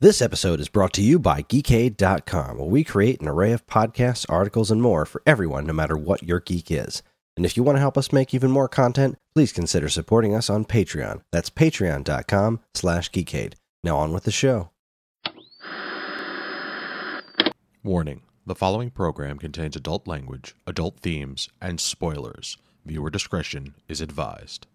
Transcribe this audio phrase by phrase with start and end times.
[0.00, 4.24] This episode is brought to you by Geekade.com, where we create an array of podcasts,
[4.28, 7.02] articles, and more for everyone, no matter what your geek is.
[7.36, 10.48] And if you want to help us make even more content, please consider supporting us
[10.48, 11.22] on Patreon.
[11.32, 13.54] That's patreon.com slash geekade.
[13.82, 14.70] Now on with the show.
[17.82, 22.56] Warning the following program contains adult language, adult themes, and spoilers.
[22.86, 24.68] Viewer discretion is advised.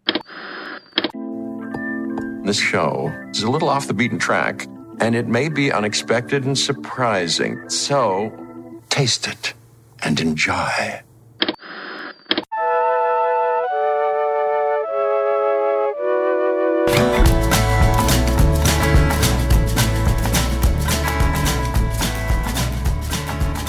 [2.44, 4.68] This show is a little off the beaten track,
[5.04, 7.70] and it may be unexpected and surprising.
[7.70, 8.32] So,
[8.88, 9.54] taste it
[10.02, 11.02] and enjoy.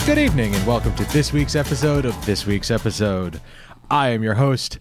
[0.06, 3.41] Good evening, and welcome to this week's episode of This Week's Episode.
[3.91, 4.78] I am your host,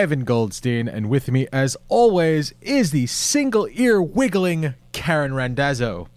[0.00, 6.08] Evan Goldstein, and with me, as always, is the single ear wiggling Karen Randazzo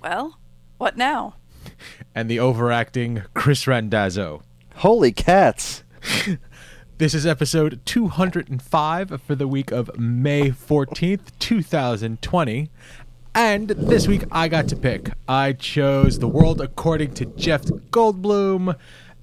[0.00, 0.38] Well,
[0.78, 1.34] what now?
[2.14, 4.42] and the overacting Chris Randazzo.
[4.76, 5.82] Holy cats!
[6.98, 12.70] This is episode 205 for the week of May 14th, 2020.
[13.34, 15.10] And this week I got to pick.
[15.26, 18.76] I chose The World According to Jeff Goldblum,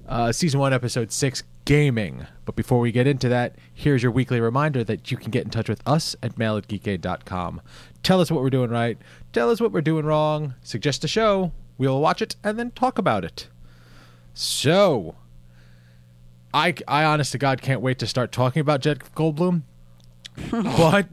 [0.06, 2.26] uh, Season 1, Episode 6, Gaming.
[2.46, 5.50] But before we get into that, here's your weekly reminder that you can get in
[5.50, 7.60] touch with us at mail at geekade.com.
[8.02, 8.98] Tell us what we're doing right,
[9.32, 12.98] tell us what we're doing wrong, suggest a show, we'll watch it and then talk
[12.98, 13.46] about it.
[14.34, 15.14] So,
[16.52, 19.62] I, I honest to God can't wait to start talking about Jeff Goldblum.
[20.50, 21.06] but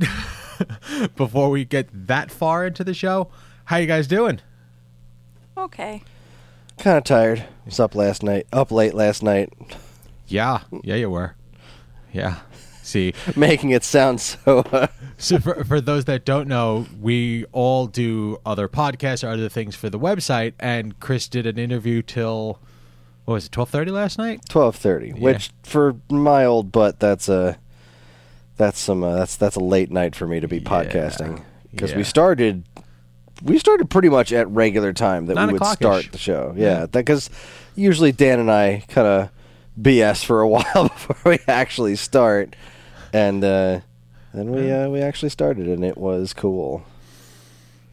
[1.16, 3.30] before we get that far into the show,
[3.66, 4.42] how you guys doing?
[5.55, 6.02] Okay.
[6.80, 7.45] Kind of tired.
[7.64, 8.47] Was up last night.
[8.52, 9.53] Up late last night.
[10.28, 11.36] Yeah, yeah, you were.
[12.11, 12.38] Yeah.
[12.83, 14.59] See, Making it sound so.
[14.59, 19.50] Uh, so for, for those that don't know, we all do other podcasts or other
[19.50, 22.59] things for the website, and Chris did an interview till
[23.25, 24.42] what was it, twelve thirty last night?
[24.48, 27.58] twelve thirty, which for my old butt, that's a
[28.55, 32.04] that's some uh, that's that's a late night for me to be podcasting because we
[32.05, 32.64] started
[33.44, 36.54] we started pretty much at regular time that Nine we would start the show.
[36.55, 36.86] Yeah, Yeah.
[36.86, 37.30] because
[37.76, 39.30] usually Dan and I kind of
[39.80, 42.55] BS for a while before we actually start,
[43.14, 43.80] and uh,
[44.33, 46.83] then we uh, we actually started, and it was cool.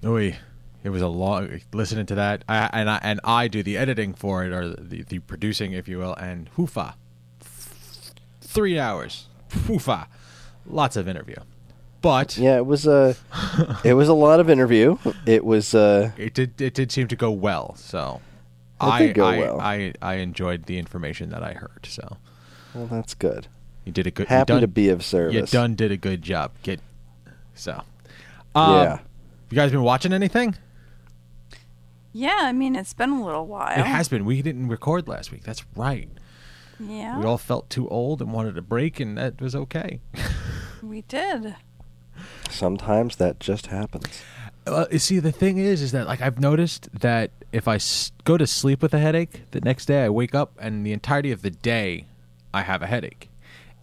[0.04, 0.36] Oy,
[0.82, 4.14] it was a long listening to that, I, and I and I do the editing
[4.14, 6.94] for it or the, the producing, if you will, and hoofa,
[8.40, 10.06] three hours, hoofa,
[10.66, 11.36] lots of interview,
[12.02, 13.16] but Yeah, it was a
[13.84, 14.98] it was a lot of interview.
[15.24, 17.74] It was uh, it did it did seem to go well.
[17.76, 18.20] So
[18.80, 19.60] It I did go I, well.
[19.60, 21.86] I I enjoyed the information that I heard.
[21.86, 22.18] So
[22.74, 23.46] well, that's good.
[23.84, 24.28] you did a good.
[24.28, 25.50] Happy you done, to be of You service.
[25.50, 26.52] done did a good job.
[26.62, 26.80] Get
[27.54, 27.82] so.
[28.54, 28.98] Um, Yeah.
[29.50, 30.56] You guys been watching anything?
[32.12, 33.78] Yeah, I mean, it's been a little while.
[33.78, 34.24] It has been.
[34.24, 35.42] We didn't record last week.
[35.44, 36.08] That's right.
[36.80, 40.00] Yeah, We all felt too old and wanted a break, and that was okay.
[40.82, 41.54] we did.
[42.50, 44.22] Sometimes that just happens.
[44.66, 47.78] Uh, you see, the thing is, is that like I've noticed that if I
[48.24, 51.30] go to sleep with a headache, the next day I wake up and the entirety
[51.30, 52.06] of the day
[52.52, 53.30] I have a headache,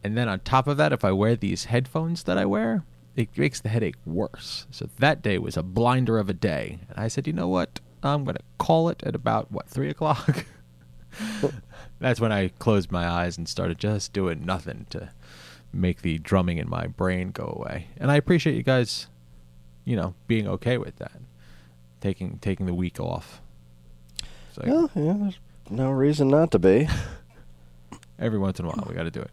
[0.03, 2.83] and then on top of that, if I wear these headphones that I wear,
[3.15, 4.67] it makes the headache worse.
[4.71, 7.79] So that day was a blinder of a day, and I said, you know what?
[8.03, 10.45] I'm gonna call it at about what three o'clock.
[11.99, 15.11] That's when I closed my eyes and started just doing nothing to
[15.71, 17.87] make the drumming in my brain go away.
[17.97, 19.07] And I appreciate you guys
[19.85, 21.19] you know, being okay with that,
[21.99, 23.41] taking taking the week off.
[24.53, 25.39] So Well, yeah, there's
[25.69, 26.87] no reason not to be.
[28.19, 29.31] every once in a while, we got to do it.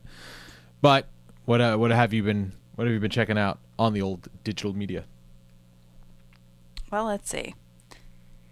[0.81, 1.07] But
[1.45, 4.29] what uh, what have you been what have you been checking out on the old
[4.45, 5.05] digital media?
[6.91, 7.55] Well, let's see.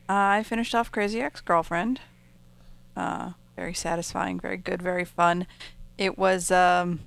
[0.08, 2.00] I finished off Crazy Ex-Girlfriend.
[2.96, 5.46] Uh, very satisfying, very good, very fun.
[5.98, 7.00] It was um,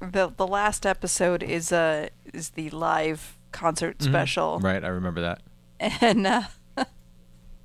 [0.00, 4.58] the the last episode is uh is the live concert special.
[4.58, 5.42] Right, I remember that.
[6.00, 6.42] and uh,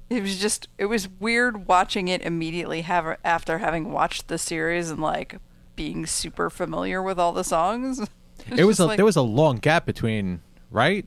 [0.10, 4.90] it was just it was weird watching it immediately have, after having watched the series
[4.90, 5.38] and like
[5.76, 8.02] being super familiar with all the songs.
[8.56, 10.42] It was a, like- there was a long gap between
[10.72, 11.06] right.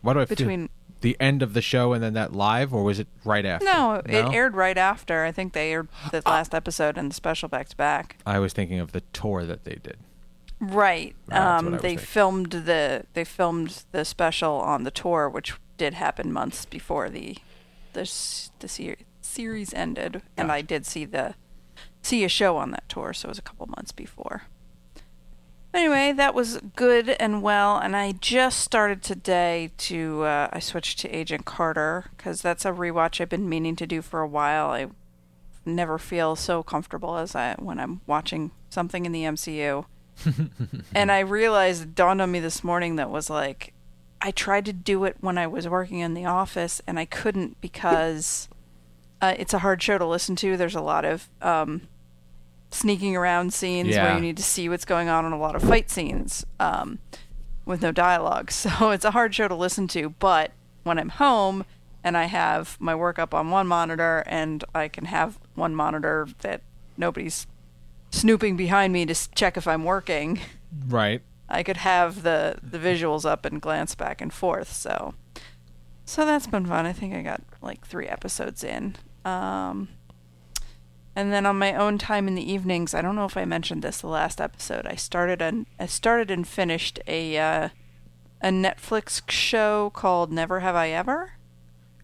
[0.00, 0.70] Why do I feel- Between-
[1.02, 3.66] the end of the show and then that live, or was it right after?
[3.66, 5.22] no, it aired right after.
[5.24, 6.30] I think they aired the Ah.
[6.30, 8.16] last episode and the special back to back.
[8.24, 9.98] I was thinking of the tour that they did.
[10.60, 11.14] Right.
[11.30, 12.06] Um, what they thinking.
[12.06, 17.36] filmed the they filmed the special on the tour, which did happen months before the
[17.94, 18.02] the
[18.58, 21.34] the ser- series ended, and I did see the
[22.02, 24.44] see a show on that tour, so it was a couple months before.
[25.72, 30.22] Anyway, that was good and well, and I just started today to.
[30.22, 34.00] Uh, I switched to Agent Carter because that's a rewatch I've been meaning to do
[34.00, 34.70] for a while.
[34.70, 34.86] I
[35.66, 39.86] never feel so comfortable as I when I'm watching something in the MCU.
[40.94, 43.72] and I realized it dawned on me this morning that was like
[44.24, 47.60] I tried to do it when I was working in the office and I couldn't
[47.60, 48.48] because
[49.20, 50.56] uh, it's a hard show to listen to.
[50.56, 51.82] There's a lot of um,
[52.70, 55.62] sneaking around scenes where you need to see what's going on and a lot of
[55.62, 57.00] fight scenes um,
[57.66, 58.50] with no dialogue.
[58.50, 60.08] So it's a hard show to listen to.
[60.18, 60.52] But
[60.84, 61.66] when I'm home
[62.02, 66.28] and I have my work up on one monitor and I can have one monitor
[66.40, 66.62] that
[66.96, 67.46] nobody's
[68.10, 70.40] snooping behind me to check if I'm working,
[70.88, 71.20] Right.
[71.48, 74.72] I could have the the visuals up and glance back and forth.
[74.72, 75.14] So,
[76.04, 76.86] so that's been fun.
[76.86, 78.96] I think I got like three episodes in.
[79.24, 79.88] Um,
[81.16, 83.82] and then on my own time in the evenings, I don't know if I mentioned
[83.82, 84.86] this the last episode.
[84.86, 87.68] I started and I started and finished a uh,
[88.40, 91.32] a Netflix show called Never Have I Ever.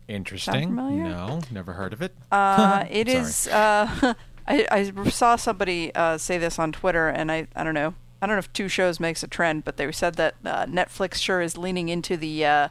[0.08, 0.74] Interesting.
[0.74, 2.14] No, never heard of it.
[2.32, 3.46] Uh, it is.
[3.48, 4.14] Uh,
[4.48, 7.94] I, I saw somebody uh, say this on Twitter, and I, I don't know.
[8.22, 11.14] I don't know if two shows makes a trend, but they said that uh, Netflix
[11.14, 12.68] sure is leaning into the uh,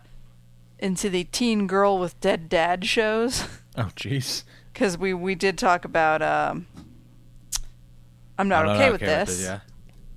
[0.77, 3.45] into the teen girl with dead dad shows
[3.77, 4.43] Oh, jeez.
[4.73, 6.21] because we we did talk about.
[6.21, 6.67] Um,
[8.37, 9.41] I'm not I'm okay, with this.
[9.41, 9.59] it, yeah.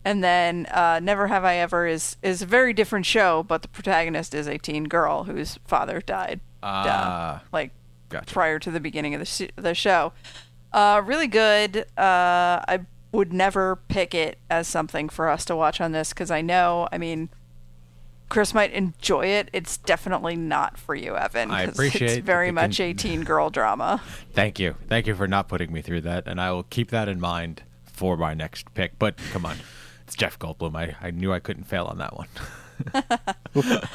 [0.04, 3.68] And then uh, Never Have I Ever is is a very different show, but the
[3.68, 6.40] protagonist is a teen girl whose father died.
[6.62, 7.70] uh, like
[8.08, 8.32] Gotcha.
[8.32, 10.12] prior to the beginning of the sh- the show.
[10.72, 11.78] Uh, really good.
[11.96, 12.80] Uh, I
[13.12, 16.88] would never pick it as something for us to watch on this because I know.
[16.90, 17.28] I mean,
[18.28, 19.50] Chris might enjoy it.
[19.52, 21.50] It's definitely not for you, Evan.
[21.50, 24.02] I appreciate it's very much con- a teen girl drama.
[24.32, 24.76] Thank you.
[24.88, 27.62] Thank you for not putting me through that, and I will keep that in mind
[27.84, 28.98] for my next pick.
[28.98, 29.58] But come on,
[30.06, 30.74] it's Jeff Goldblum.
[30.74, 32.28] I, I knew I couldn't fail on that one.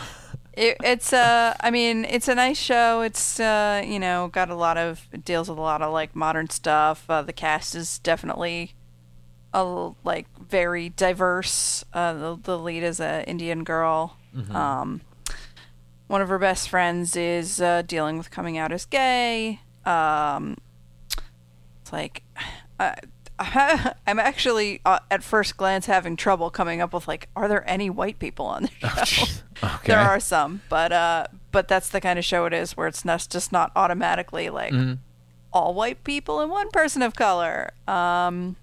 [0.57, 3.01] It, it's uh, I mean, it's a nice show.
[3.01, 6.15] It's uh, you know, got a lot of it deals with a lot of like
[6.15, 7.05] modern stuff.
[7.07, 8.73] Uh, the cast is definitely
[9.53, 11.83] a like very diverse.
[11.93, 14.17] Uh, the, the lead is an Indian girl.
[14.53, 15.01] Um,
[16.07, 19.61] one of her best friends is uh, dealing with coming out as gay.
[19.85, 20.57] Um,
[21.81, 22.23] it's like
[22.79, 22.95] I,
[24.07, 27.89] I'm actually uh, at first glance having trouble coming up with like, are there any
[27.89, 29.25] white people on the show?
[29.63, 29.87] Okay.
[29.87, 33.03] There are some, but uh, but that's the kind of show it is, where it's
[33.03, 34.71] not just not automatically like
[35.51, 37.71] all white people and one person of color.
[37.87, 38.55] Um,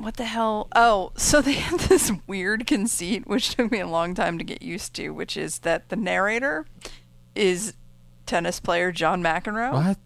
[0.00, 0.68] what the hell?
[0.74, 4.62] Oh, so they have this weird conceit, which took me a long time to get
[4.62, 6.66] used to, which is that the narrator
[7.34, 7.74] is
[8.26, 9.72] tennis player John McEnroe.
[9.72, 9.98] What?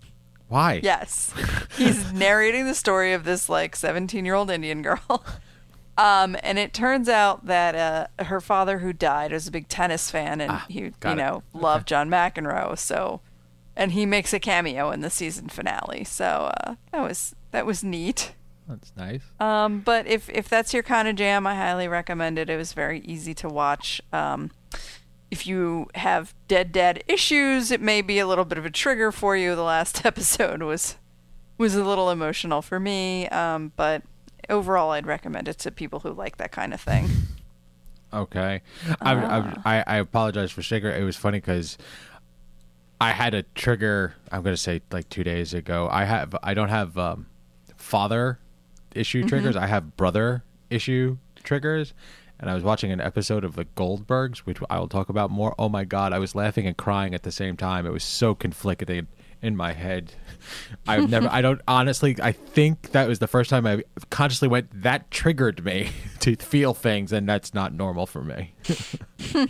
[0.48, 0.80] Why?
[0.82, 1.32] Yes.
[1.76, 5.24] He's narrating the story of this like 17-year-old Indian girl.
[5.96, 10.10] Um, and it turns out that uh, her father, who died, was a big tennis
[10.10, 11.14] fan, and Ah, he, you it.
[11.14, 12.76] know, loved John McEnroe.
[12.76, 13.20] So,
[13.76, 16.02] and he makes a cameo in the season finale.
[16.02, 18.32] So uh, that was that was neat.
[18.68, 19.20] That's nice.
[19.40, 22.48] Um, but if if that's your kind of jam, I highly recommend it.
[22.48, 24.00] It was very easy to watch.
[24.12, 24.50] Um,
[25.30, 29.12] if you have dead dad issues, it may be a little bit of a trigger
[29.12, 29.54] for you.
[29.54, 30.96] The last episode was
[31.58, 34.02] was a little emotional for me, um, but
[34.48, 37.08] overall, I'd recommend it to people who like that kind of thing.
[38.12, 38.62] Okay.
[39.00, 39.54] I, Ah.
[39.64, 40.88] I, I, I apologize for Shaker.
[40.88, 41.76] It was funny because
[43.00, 44.14] I had a trigger.
[44.30, 45.88] I'm going to say like two days ago.
[45.90, 46.36] I have.
[46.40, 47.26] I don't have um,
[47.76, 48.38] father
[48.94, 49.28] issue Mm-hmm.
[49.28, 49.56] triggers.
[49.56, 51.92] I have brother issue triggers.
[52.40, 55.54] And I was watching an episode of the Goldbergs, which I will talk about more.
[55.58, 57.86] Oh my god, I was laughing and crying at the same time.
[57.86, 59.06] It was so conflicted
[59.40, 60.12] in my head.
[60.86, 61.28] I've never.
[61.30, 62.16] I don't honestly.
[62.20, 64.82] I think that was the first time I consciously went.
[64.82, 68.52] That triggered me to feel things, and that's not normal for me.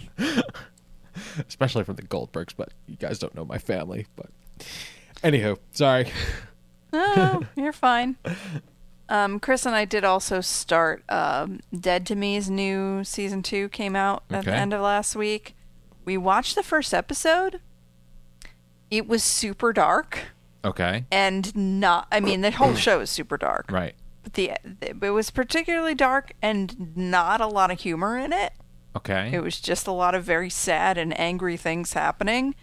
[1.49, 4.07] Especially from the Goldbergs, but you guys don't know my family.
[4.15, 4.27] But
[5.23, 6.11] anywho, sorry.
[6.93, 8.17] oh, you're fine.
[9.09, 13.95] Um, Chris and I did also start um, Dead to Me's new season two came
[13.95, 15.55] out at the end of last week.
[16.05, 17.61] We watched the first episode.
[18.91, 20.19] It was super dark
[20.65, 21.05] Okay.
[21.11, 22.07] and not.
[22.11, 23.71] I mean, the whole show is super dark.
[23.71, 23.95] Right.
[24.23, 28.53] But the it was particularly dark and not a lot of humor in it.
[28.97, 29.31] Okay.
[29.35, 32.55] It was just a lot of very sad and angry things happening.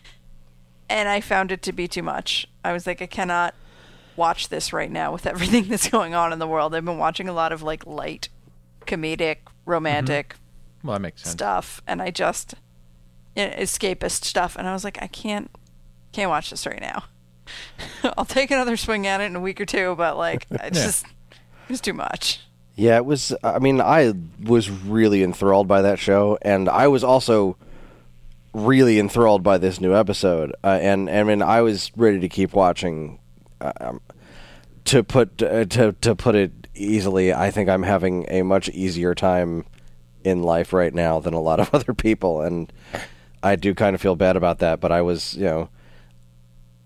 [0.89, 2.47] And I found it to be too much.
[2.63, 3.53] I was like, I cannot
[4.15, 6.75] watch this right now with everything that's going on in the world.
[6.75, 8.29] I've been watching a lot of like light,
[8.85, 10.35] comedic, romantic
[10.83, 11.33] well, that makes sense.
[11.33, 12.55] stuff, and I just
[13.35, 14.55] escapist stuff.
[14.57, 15.49] And I was like, I can't,
[16.11, 17.03] can't watch this right now.
[18.17, 21.05] I'll take another swing at it in a week or two, but like, I just,
[21.69, 22.41] it's too much.
[22.75, 23.33] Yeah, it was.
[23.43, 24.13] I mean, I
[24.43, 27.57] was really enthralled by that show, and I was also
[28.53, 30.53] really enthralled by this new episode.
[30.63, 33.19] Uh, and I mean, I was ready to keep watching.
[33.79, 34.01] Um,
[34.85, 39.13] to put uh, to to put it easily, I think I'm having a much easier
[39.13, 39.65] time
[40.23, 42.71] in life right now than a lot of other people, and
[43.43, 44.79] I do kind of feel bad about that.
[44.79, 45.69] But I was, you know.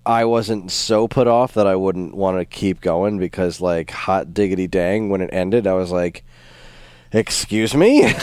[0.08, 4.36] I wasn't so put off that I wouldn't want to keep going because, like, hot
[4.36, 6.24] diggity dang, when it ended, I was like,
[7.16, 8.14] "Excuse me,"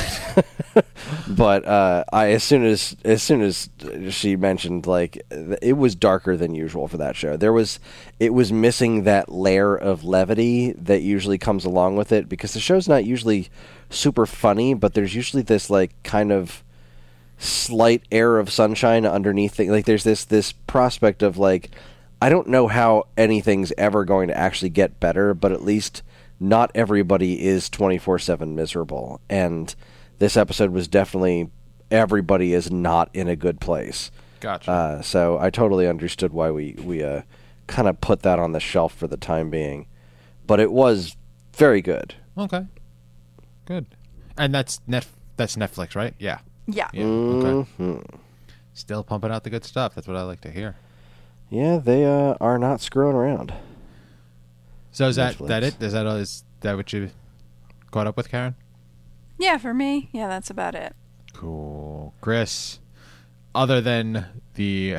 [1.28, 3.70] but uh, I as soon as as soon as
[4.10, 5.22] she mentioned like
[5.62, 7.38] it was darker than usual for that show.
[7.38, 7.80] There was
[8.20, 12.60] it was missing that layer of levity that usually comes along with it because the
[12.60, 13.48] show's not usually
[13.88, 16.62] super funny, but there's usually this like kind of
[17.38, 19.70] slight air of sunshine underneath it.
[19.70, 21.70] Like there's this this prospect of like
[22.20, 26.02] I don't know how anything's ever going to actually get better, but at least
[26.42, 29.20] not everybody is 24/7 miserable.
[29.30, 29.74] And
[30.18, 31.50] this episode was definitely
[31.90, 34.10] everybody is not in a good place.
[34.40, 34.70] Gotcha.
[34.70, 37.22] Uh, so I totally understood why we we uh,
[37.66, 39.86] kind of put that on the shelf for the time being,
[40.46, 41.16] but it was
[41.54, 42.14] very good.
[42.36, 42.66] okay.
[43.64, 43.86] Good.
[44.36, 45.06] And that's net.
[45.36, 46.14] That's Netflix, right?
[46.18, 46.38] Yeah.
[46.66, 46.88] Yeah.
[46.92, 47.04] Yeah.
[47.04, 47.70] Okay.
[47.76, 47.96] hmm
[48.74, 49.94] Still pumping out the good stuff.
[49.94, 50.76] That's what I like to hear.
[51.50, 53.52] Yeah, they uh, are not screwing around.
[54.92, 55.48] So is that Netflix.
[55.48, 55.82] that it?
[55.82, 57.10] Is that is that what you
[57.90, 58.54] caught up with, Karen?
[59.38, 60.94] Yeah, for me, yeah, that's about it.
[61.32, 62.78] Cool, Chris.
[63.54, 64.98] Other than the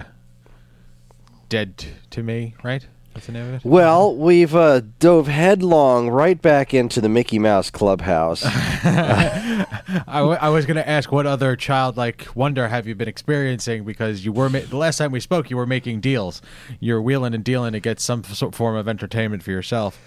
[1.50, 2.86] Dead to Me, right?
[3.14, 3.66] That's the name of it.
[3.66, 8.44] Well, we've uh, dove headlong right back into the Mickey Mouse Clubhouse.
[8.46, 9.66] I,
[10.08, 14.26] w- I was going to ask what other childlike wonder have you been experiencing because
[14.26, 16.42] you were ma- the last time we spoke you were making deals.
[16.80, 20.00] You're wheeling and dealing to get some f- form of entertainment for yourself.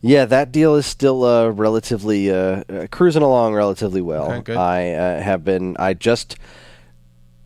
[0.00, 4.32] Yeah, that deal is still uh, relatively uh, uh, cruising along relatively well.
[4.32, 4.54] Okay.
[4.54, 5.76] I uh, have been.
[5.78, 6.36] I just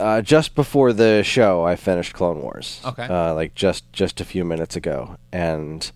[0.00, 2.80] uh, just before the show, I finished Clone Wars.
[2.84, 3.04] Okay.
[3.04, 5.90] uh, like just just a few minutes ago, and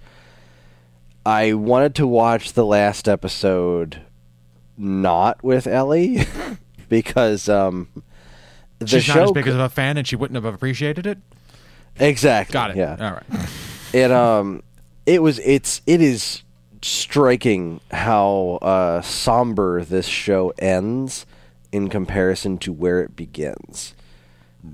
[1.24, 4.02] I wanted to watch the last episode
[4.78, 6.24] not with Ellie
[6.88, 7.88] because um,
[8.78, 11.06] the She's show not as big c- of a fan and she wouldn't have appreciated
[11.06, 11.18] it.
[11.98, 12.76] exactly Got it.
[12.76, 13.48] Yeah, All right.
[13.92, 14.62] it um
[15.06, 16.42] it was it's it is
[16.82, 21.24] striking how uh somber this show ends
[21.76, 23.94] in comparison to where it begins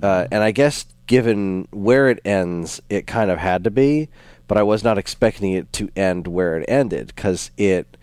[0.03, 4.09] uh, and i guess given where it ends it kind of had to be
[4.47, 7.97] but i was not expecting it to end where it ended because it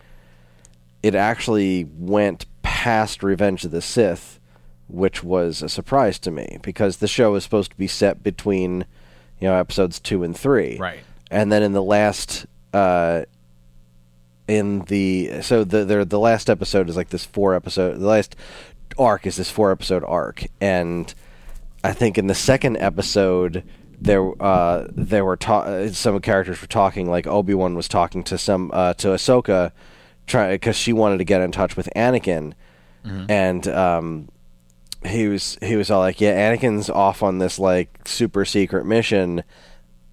[1.01, 4.39] it actually went past revenge of the sith
[4.89, 8.85] which was a surprise to me because the show is supposed to be set between
[9.39, 10.99] you know episodes two and three Right.
[11.31, 13.21] and then in the last uh
[14.47, 18.35] in the so the the, the last episode is like this four episode the last
[18.97, 20.45] arc is this four episode arc.
[20.61, 21.13] And
[21.81, 23.63] i think in the second episode
[24.01, 28.69] there uh there were ta- some characters were talking like obi-wan was talking to some
[28.73, 29.71] uh to ahsoka
[30.27, 32.53] try because she wanted to get in touch with anakin.
[33.29, 34.29] And um
[35.05, 39.43] he was he was all like, yeah, Anakin's off on this like super secret mission,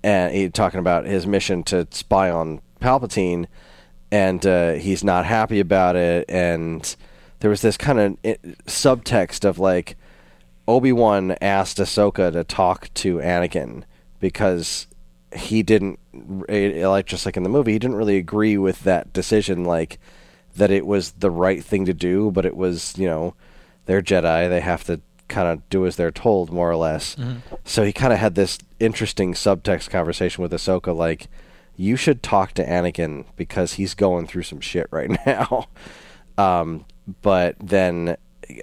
[0.03, 3.47] and he talking about his mission to spy on Palpatine,
[4.13, 6.25] and uh, he's not happy about it.
[6.29, 6.95] And
[7.47, 8.21] there was this kind of
[8.65, 9.97] subtext of like
[10.67, 13.85] Obi Wan asked Ahsoka to talk to Anakin
[14.19, 14.89] because
[15.33, 16.01] he didn't
[16.49, 20.01] eh, like just like in the movie he didn't really agree with that decision like
[20.57, 23.33] that it was the right thing to do but it was you know
[23.85, 27.15] they're Jedi they have to kind of do as they're told more or less.
[27.65, 31.29] So he kind of had this interesting subtext conversation with Ahsoka like
[31.77, 35.69] you should talk to Anakin because he's going through some shit right now.
[36.37, 36.87] Um,
[37.23, 38.17] but then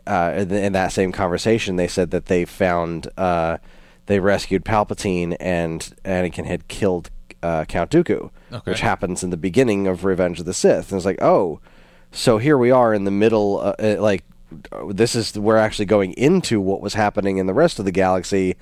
[0.08, 3.58] uh, in that same conversation, they said that they found uh,
[4.06, 7.10] they rescued Palpatine and Anakin had killed
[7.42, 8.72] uh, Count Dooku, Okay.
[8.72, 10.92] which happens in the beginning of Revenge of the Sith.
[10.92, 11.60] And it's like, oh,
[12.12, 14.24] so here we are in the middle, uh, uh, like
[14.90, 18.56] this is we're actually going into what was happening in the rest of the galaxy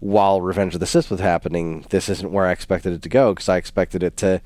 [0.00, 1.84] while Revenge of the Sith was happening.
[1.90, 4.40] This isn't where I expected it to go because I expected it to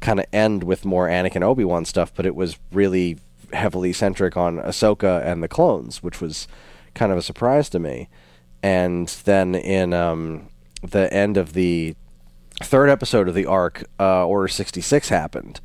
[0.00, 3.18] kind of end with more Anakin Obi Wan stuff, but it was really
[3.52, 6.48] heavily centric on Ahsoka and the clones, which was
[6.94, 8.08] kind of a surprise to me.
[8.62, 10.48] And then in um,
[10.82, 11.94] the end of the
[12.62, 15.60] third episode of the arc, uh, Order sixty six happened,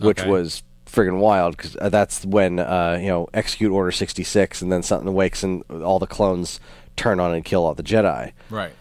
[0.00, 0.30] which Okay.
[0.30, 4.82] was friggin' wild because that's when uh, you know execute Order sixty six, and then
[4.82, 6.58] something wakes and all the clones
[6.96, 8.32] turn on and kill all the Jedi.
[8.50, 8.72] Right.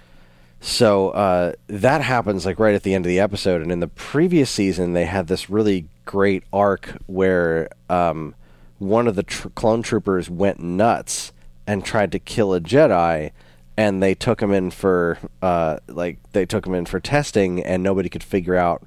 [0.62, 3.88] So uh, that happens like right at the end of the episode, and in the
[3.88, 8.36] previous season they had this really great arc where um,
[8.78, 11.34] one of the tr- clone troopers went nuts
[11.68, 13.32] and tried to kill a Jedi,
[13.76, 17.84] and they took him in for uh, like they took him in for testing, and
[17.84, 18.84] nobody could figure out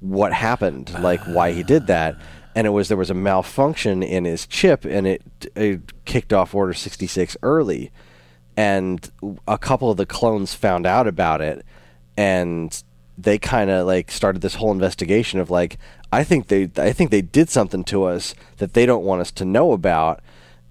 [0.00, 2.16] what happened, like why he did that.
[2.54, 5.22] And it was there was a malfunction in his chip, and it,
[5.54, 7.92] it kicked off Order sixty six early,
[8.56, 9.10] and
[9.46, 11.64] a couple of the clones found out about it,
[12.16, 12.82] and
[13.16, 15.78] they kind of like started this whole investigation of like
[16.12, 19.30] I think they I think they did something to us that they don't want us
[19.32, 20.20] to know about.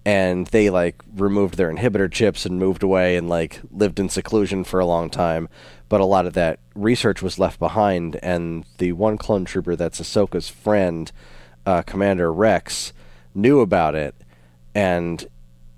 [0.06, 4.64] And they like removed their inhibitor chips and moved away and like lived in seclusion
[4.64, 5.50] for a long time.
[5.90, 8.18] But a lot of that research was left behind.
[8.24, 11.12] And the one clone trooper that's Ahsoka's friend
[11.66, 12.94] uh, Commander Rex
[13.36, 14.16] knew about it.
[14.74, 15.28] And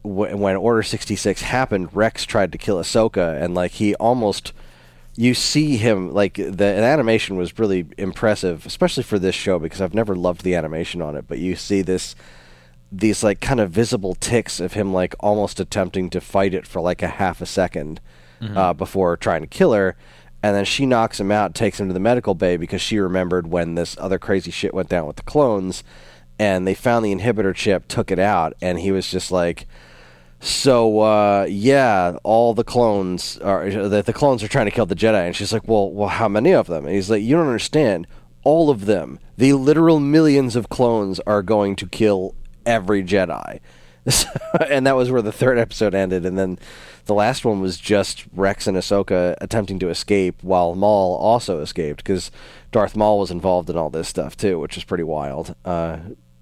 [0.03, 3.41] when Order 66 happened Rex tried to kill Ahsoka.
[3.41, 4.53] And like he almost
[5.19, 9.93] you see him like the animation was really impressive, especially for this show because I've
[9.93, 11.25] never loved the animation on it.
[11.27, 12.15] But you see this
[12.89, 16.79] these like kind of visible ticks of him like almost attempting to fight it for
[16.79, 17.97] like a half a 2nd
[18.55, 19.97] uh, before trying to kill her.
[20.41, 23.45] And then she knocks him out, takes him to the medical bay because she remembered
[23.45, 25.83] when this other crazy shit went down with the clones.
[26.39, 29.67] And they found the inhibitor chip, took it out, and he was just like,
[30.39, 34.95] so uh, yeah, all the clones are that the clones are trying to kill the
[34.95, 36.85] Jedi, and she's like, well, well, how many of them?
[36.85, 38.07] And he's like, you don't understand.
[38.45, 43.59] All of them, the literal millions of clones, are going to kill every Jedi.
[44.69, 46.57] and that was where the third episode ended, and then
[47.05, 52.03] the last one was just Rex and Ahsoka attempting to escape, while Maul also escaped
[52.03, 52.31] because
[52.71, 55.53] Darth Maul was involved in all this stuff too, which is pretty wild.
[55.65, 55.97] Uh,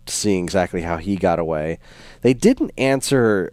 [0.06, 1.80] seeing exactly how he got away,
[2.22, 3.52] they didn't answer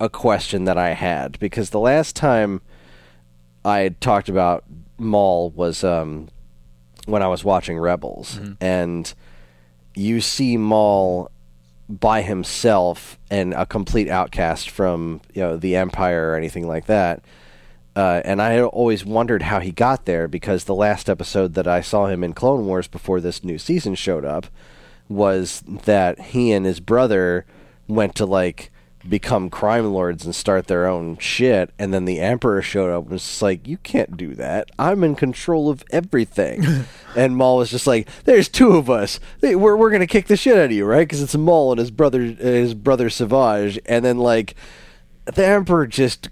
[0.00, 2.60] a question that I had because the last time
[3.64, 4.64] I talked about
[4.98, 6.28] Maul was um,
[7.06, 9.12] when I was watching Rebels, and
[9.94, 11.30] you see Maul
[11.88, 17.24] by himself and a complete outcast from you know the Empire or anything like that.
[17.96, 21.68] Uh, and I had always wondered how he got there because the last episode that
[21.68, 24.48] I saw him in Clone Wars before this new season showed up
[25.08, 27.46] was that he and his brother
[27.86, 28.72] went to like
[29.06, 33.12] become crime lords and start their own shit and then the emperor showed up and
[33.12, 34.70] was just like you can't do that.
[34.78, 36.64] I'm in control of everything.
[37.16, 39.20] And maul was just like there's two of us.
[39.38, 41.06] They- we're, we're gonna kick the shit out of you right?
[41.06, 43.78] Because it's maul and his brother his brother savage.
[43.86, 44.56] And then like
[45.24, 46.28] the emperor just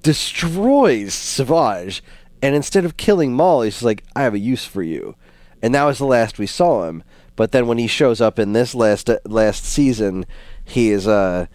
[0.00, 2.02] destroys savage.
[2.40, 5.14] And instead of killing maul he's just like i have a use for you.
[5.62, 7.02] And that was the last we saw him.
[7.36, 10.24] But then when he shows up in this last last season
[10.64, 11.46] he is uh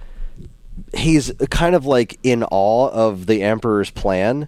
[0.95, 4.47] he's kind of like in awe of the emperor's plan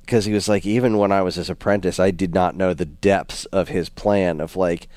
[0.00, 2.84] because he was like even when i was his apprentice i did not know the
[2.86, 4.88] depths of his plan of like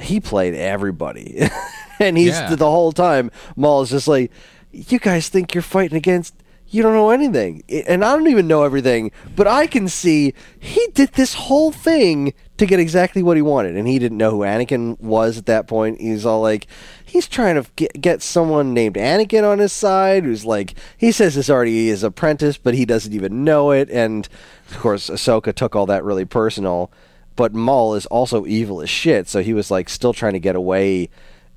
[0.00, 1.48] he played everybody
[2.00, 2.54] and he's Yeah.
[2.54, 4.30] the whole time maul is just like
[4.72, 6.34] you guys think you're fighting against
[6.68, 10.86] you don't know anything and i don't even know everything but i can see he
[10.94, 14.38] did this whole thing to get exactly what he wanted and he didn't know who
[14.40, 16.00] anakin was at that point.
[16.00, 16.66] He's all like
[17.04, 21.36] he's trying to get, get someone named anakin on his side who's like he says
[21.36, 24.28] it's already his apprentice but he doesn't even know it and
[24.70, 26.90] of course ahsoka took all that really personal
[27.36, 30.56] but Maul is also evil as shit, so he was like still trying to get
[30.56, 31.10] away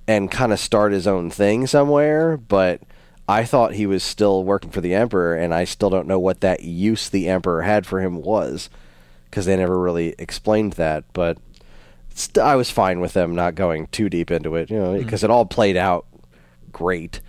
[0.07, 2.81] and kind of start his own thing somewhere, but
[3.27, 6.41] I thought he was still working for the Emperor, and I still don't know what
[6.41, 8.69] that use the Emperor had for him was,
[9.29, 11.03] because they never really explained that.
[11.13, 11.37] But
[12.13, 15.23] st- I was fine with them not going too deep into it, you know, because
[15.23, 16.05] it all played out
[16.71, 17.21] great.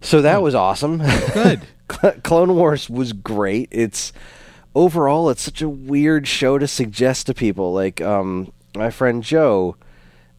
[0.00, 0.98] So that was awesome.
[1.32, 1.62] Good.
[2.22, 3.68] Clone Wars was great.
[3.72, 4.12] It's
[4.74, 7.72] overall it's such a weird show to suggest to people.
[7.72, 9.76] Like um, my friend Joe,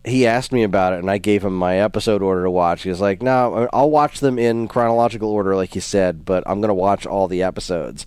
[0.05, 2.83] he asked me about it, and I gave him my episode order to watch.
[2.83, 6.61] He was like, "No, I'll watch them in chronological order, like you said, but I'm
[6.61, 8.05] gonna watch all the episodes."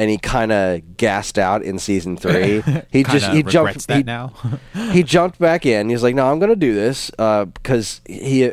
[0.00, 2.62] And he kind of gassed out in season three.
[2.90, 4.32] He just he jumped that he, now.
[4.92, 5.90] he jumped back in.
[5.90, 8.50] He's like, "No, I'm going to do this uh, because he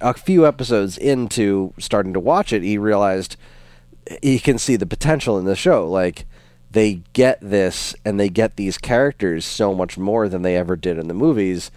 [0.00, 3.36] a few episodes into starting to watch it, he realized
[4.22, 5.88] he can see the potential in the show.
[5.88, 6.26] Like
[6.70, 10.98] they get this and they get these characters so much more than they ever did
[10.98, 11.70] in the movies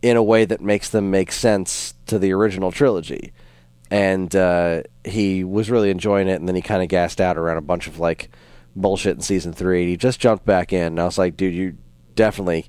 [0.00, 3.32] in a way that makes them make sense to the original trilogy.
[3.90, 7.58] And uh, he was really enjoying it, and then he kind of gassed out around
[7.58, 8.30] a bunch of like
[8.74, 9.86] bullshit in season three.
[9.86, 11.76] He just jumped back in, and I was like, dude, you
[12.14, 12.66] definitely.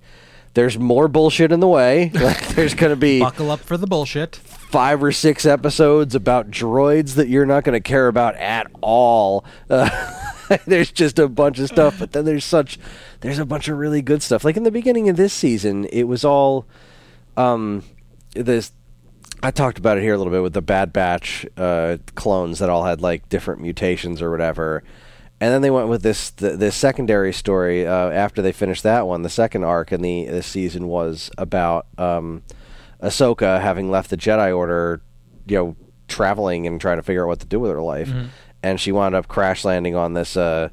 [0.54, 2.12] There's more bullshit in the way.
[2.22, 4.36] Like, there's going to be Buckle up for the bullshit.
[4.36, 9.46] five or six episodes about droids that you're not going to care about at all.
[9.70, 9.90] Uh,
[10.68, 12.78] there's just a bunch of stuff, but then there's such
[13.22, 14.44] there's a bunch of really good stuff.
[14.44, 16.68] Like in the beginning of this season, it was all
[17.36, 17.84] um,
[18.36, 18.72] this
[19.42, 22.70] I talked about it here a little bit with the Bad Batch uh, clones that
[22.70, 24.84] all had like different mutations or whatever,
[25.44, 29.06] and then they went with this the, this secondary story uh, after they finished that
[29.06, 29.24] one.
[29.24, 32.44] The second arc in the this season was about um,
[33.02, 35.02] Ahsoka having left the Jedi Order,
[35.46, 35.76] you know,
[36.08, 38.08] traveling and trying to figure out what to do with her life,
[38.64, 40.38] and she wound up crash landing on this.
[40.38, 40.70] Uh,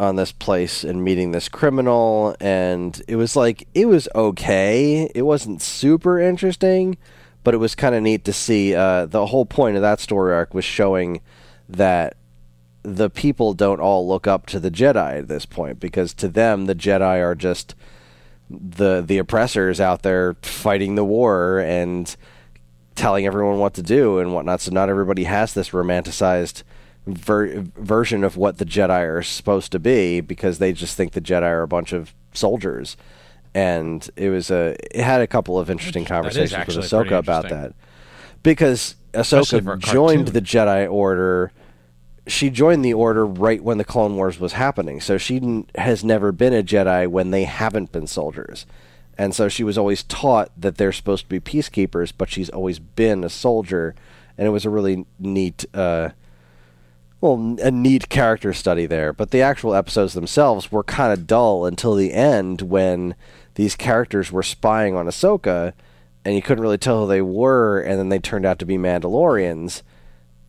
[0.00, 5.22] on this place and meeting this criminal and it was like it was okay it
[5.22, 6.96] wasn't super interesting
[7.44, 10.32] but it was kind of neat to see uh, the whole point of that story
[10.34, 11.20] arc was showing
[11.68, 12.16] that
[12.82, 16.66] the people don't all look up to the jedi at this point because to them
[16.66, 17.74] the jedi are just
[18.50, 22.16] the the oppressors out there fighting the war and
[22.94, 26.62] telling everyone what to do and whatnot so not everybody has this romanticized
[27.06, 31.20] ver- version of what the Jedi are supposed to be because they just think the
[31.20, 32.96] Jedi are a bunch of soldiers.
[33.54, 37.74] And it was a it had a couple of interesting conversations with Ahsoka about that
[38.42, 41.52] because Ahsoka joined the Jedi Order.
[42.26, 46.04] She joined the Order right when the Clone Wars was happening, so she n- has
[46.04, 48.64] never been a Jedi when they haven't been soldiers.
[49.18, 52.78] And so she was always taught that they're supposed to be peacekeepers, but she's always
[52.78, 53.94] been a soldier.
[54.38, 56.10] And it was a really neat uh,
[57.22, 61.64] well, a neat character study there, but the actual episodes themselves were kind of dull
[61.64, 63.14] until the end when
[63.54, 65.72] these characters were spying on Ahsoka,
[66.24, 68.76] and you couldn't really tell who they were, and then they turned out to be
[68.76, 69.82] Mandalorians,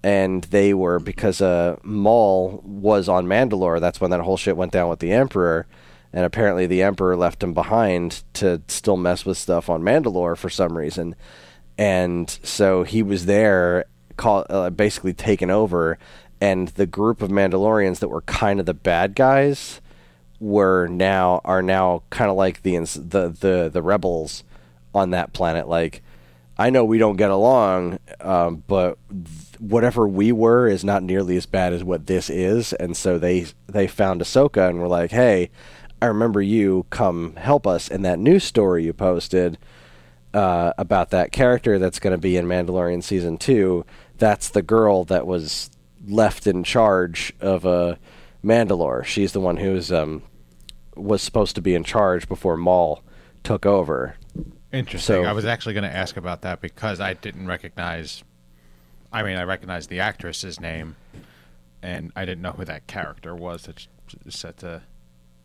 [0.03, 3.79] and they were because uh, Maul was on Mandalore.
[3.79, 5.65] That's when that whole shit went down with the Emperor,
[6.11, 10.49] and apparently the Emperor left him behind to still mess with stuff on Mandalore for
[10.49, 11.15] some reason,
[11.77, 13.85] and so he was there,
[14.17, 15.97] call, uh, basically taken over
[16.43, 19.79] and the group of Mandalorians that were kind of the bad guys
[20.41, 24.43] were now are now kind of like the the the the rebels
[24.93, 25.69] on that planet.
[25.69, 26.03] Like,
[26.57, 31.37] I know we don't get along, um, but th- whatever we were is not nearly
[31.37, 32.73] as bad as what this is.
[32.73, 35.49] And so they they found Ahsoka and were like, "Hey,
[36.01, 36.85] I remember you.
[36.89, 39.57] Come help us." In that news story you posted
[40.33, 43.85] uh, about that character that's going to be in Mandalorian season two,
[44.17, 45.69] that's the girl that was
[46.07, 47.95] left in charge of uh,
[48.43, 49.05] Mandalore.
[49.05, 50.23] She's the one who's um,
[50.95, 53.03] was supposed to be in charge before Maul
[53.43, 54.15] took over.
[54.71, 55.23] Interesting.
[55.23, 58.23] So- I was actually going to ask about that because I didn't recognize.
[59.13, 60.95] I mean, I recognized the actress's name,
[61.81, 63.87] and I didn't know who that character was that's
[64.29, 64.81] set to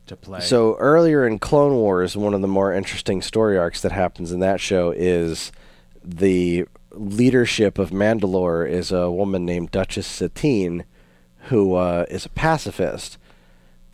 [0.06, 0.40] to play.
[0.40, 4.40] So earlier in Clone Wars, one of the more interesting story arcs that happens in
[4.40, 5.52] that show is
[6.02, 10.84] the leadership of Mandalore is a woman named Duchess Satine,
[11.44, 13.18] who uh, is a pacifist,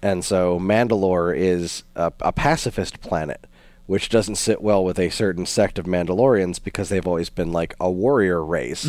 [0.00, 3.46] and so Mandalore is a, a pacifist planet,
[3.86, 7.74] which doesn't sit well with a certain sect of Mandalorians because they've always been like
[7.80, 8.88] a warrior race.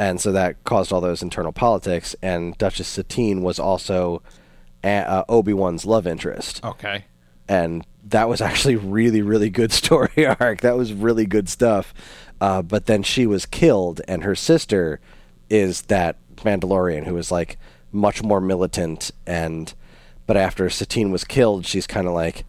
[0.00, 2.16] And so that caused all those internal politics.
[2.22, 4.22] And Duchess Satine was also
[4.82, 7.04] uh, Obi Wan's love interest, okay.
[7.46, 10.62] and that was actually really, really good story arc.
[10.62, 11.92] That was really good stuff.
[12.40, 15.00] Uh, but then she was killed, and her sister
[15.50, 17.58] is that Mandalorian who is like
[17.92, 19.10] much more militant.
[19.26, 19.74] And
[20.26, 22.46] but after Satine was killed, she's kind of like,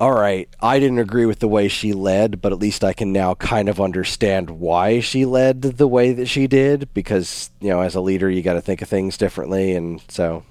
[0.00, 3.12] all right, I didn't agree with the way she led, but at least I can
[3.12, 7.80] now kind of understand why she led the way that she did because, you know,
[7.80, 9.74] as a leader, you got to think of things differently.
[9.74, 10.44] And so,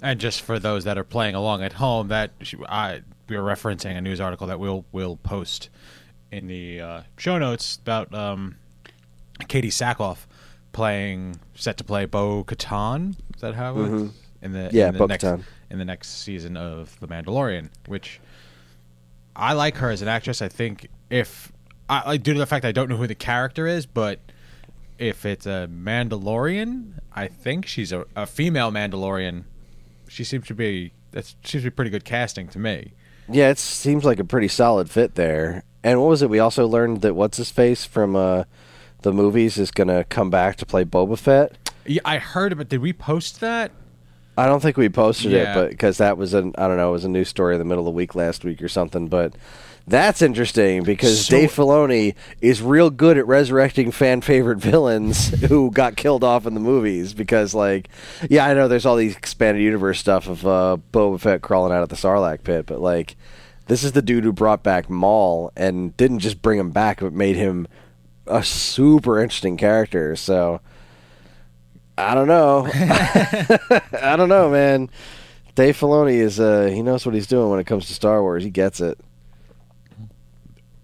[0.00, 2.30] And just for those that are playing along at home, that
[2.66, 5.68] I we are referencing a news article that we'll we'll post
[6.32, 8.56] in the uh, show notes about um,
[9.40, 10.26] Katee Sackhoff
[10.72, 13.16] playing set to play Bo Katan.
[13.34, 14.12] Is that how it was?
[14.40, 15.42] in the Yeah, in the next Bo-Katan.
[15.70, 18.20] in the next season of The Mandalorian, which
[19.38, 20.42] I like her as an actress.
[20.42, 21.52] I think if
[21.88, 24.18] I like due to the fact I don't know who the character is, but
[24.98, 29.44] if it's a Mandalorian, I think she's a, a female Mandalorian.
[30.08, 32.92] She seems to be that seems to be pretty good casting to me.
[33.30, 35.62] yeah, it seems like a pretty solid fit there.
[35.84, 36.28] And what was it?
[36.28, 38.44] We also learned that what's his face from uh,
[39.02, 41.56] the movies is going to come back to play Boba Fett.
[41.86, 42.68] Yeah, I heard about.
[42.68, 43.70] Did we post that?
[44.38, 45.52] I don't think we posted Yeah.
[45.52, 47.58] it, but because that was an I don't know, it was a news story in
[47.58, 49.08] the middle of the week last week or something.
[49.08, 49.34] But
[49.86, 55.70] that's interesting because So- Dave Filoni is real good at resurrecting fan favorite villains who
[55.70, 57.14] got killed off in the movies.
[57.14, 57.88] Because like,
[58.30, 61.82] yeah, I know there's all these expanded universe stuff of uh, Boba Fett crawling out
[61.82, 63.16] of the Sarlacc pit, but like,
[63.66, 67.12] this is the dude who brought back Maul and didn't just bring him back, but
[67.12, 67.66] made him
[68.26, 70.14] a super interesting character.
[70.16, 70.60] So.
[71.98, 72.68] I don't know.
[72.72, 74.88] I don't know, man.
[75.54, 78.44] Dave Filoni is uh he knows what he's doing when it comes to Star Wars.
[78.44, 78.98] He gets it.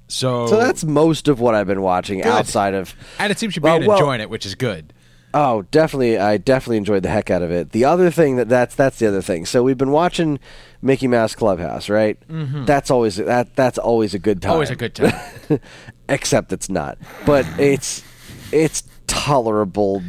[0.09, 2.95] So, So that's most of what I've been watching outside of.
[3.19, 4.93] and it seems you've Well, been well- enjoying it, which is good.
[5.37, 6.17] Oh, definitely.
[6.17, 7.71] I definitely enjoyed the heck out of it.
[7.71, 9.47] The other thing that that's that's the other thing.
[9.47, 10.39] So we've been watching
[10.81, 12.17] Mickey Mouse Clubhouse, right?
[12.29, 12.67] Mm-hmm.
[12.67, 14.53] That's always that that's always a good time.
[14.53, 15.13] Always a good time.
[16.09, 16.99] Except it's not.
[17.27, 18.05] But it's
[18.53, 20.03] it's tolerable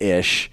[0.00, 0.50] ish.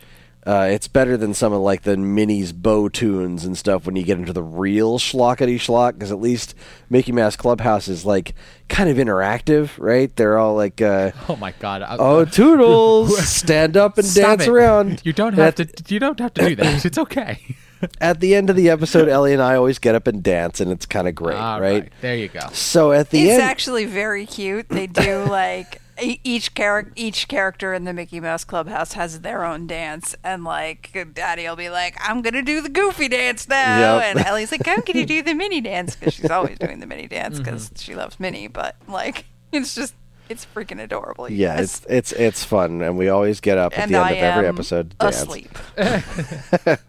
[0.50, 4.02] Uh, it's better than some of like the minis bow tunes and stuff when you
[4.04, 6.56] get into the real schlockety schlock because at least
[6.90, 8.34] Mickey Mouse Clubhouse is like
[8.68, 10.16] kind of interactive, right?
[10.16, 11.84] They're all like, uh, oh my god!
[11.84, 14.50] I- "Oh, Toodles, stand up and dance it.
[14.50, 15.94] around." You don't have At- to.
[15.94, 16.84] You don't have to do that.
[16.84, 17.56] It's okay.
[18.02, 20.70] At the end of the episode, Ellie and I always get up and dance, and
[20.72, 21.90] it's kind of great, right?
[22.02, 22.42] There you go.
[22.52, 24.68] So at the It's end, actually very cute.
[24.68, 29.68] They do like each character each character in the Mickey Mouse Clubhouse has their own
[29.68, 34.04] dance, and like Daddy will be like, "I'm gonna do the Goofy dance now," Yep.
[34.18, 36.86] and Ellie's like, "How can you do the Minnie dance?" Because she's always doing the
[36.88, 37.76] Minnie dance because Mm-hmm.
[37.78, 38.48] she loves Minnie.
[38.48, 39.94] But like, it's just
[40.30, 41.30] it's freaking adorable.
[41.32, 41.82] yeah, guys.
[41.86, 44.18] it's it's it's fun, and we always get up at and the end I of
[44.24, 45.22] every episode to dance.
[45.24, 45.58] asleep.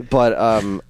[0.10, 0.82] but um,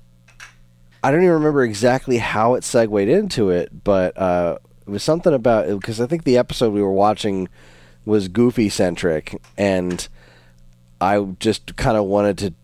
[1.02, 5.32] I don't even remember exactly how it segued into it, but uh, it was something
[5.32, 7.48] about because I think the episode we were watching
[8.04, 10.06] was Goofy centric, and
[11.00, 12.54] I just kind of wanted to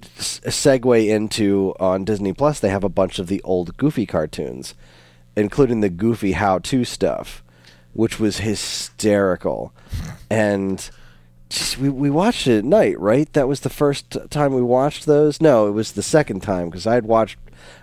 [0.00, 2.60] segue into on Disney Plus.
[2.60, 4.74] They have a bunch of the old Goofy cartoons,
[5.34, 7.42] including the Goofy how-to stuff,
[7.92, 9.72] which was hysterical,
[10.30, 10.90] and
[11.48, 13.32] just, we we watched it at night, right?
[13.32, 15.40] That was the first time we watched those.
[15.40, 17.38] No, it was the second time because I had watched.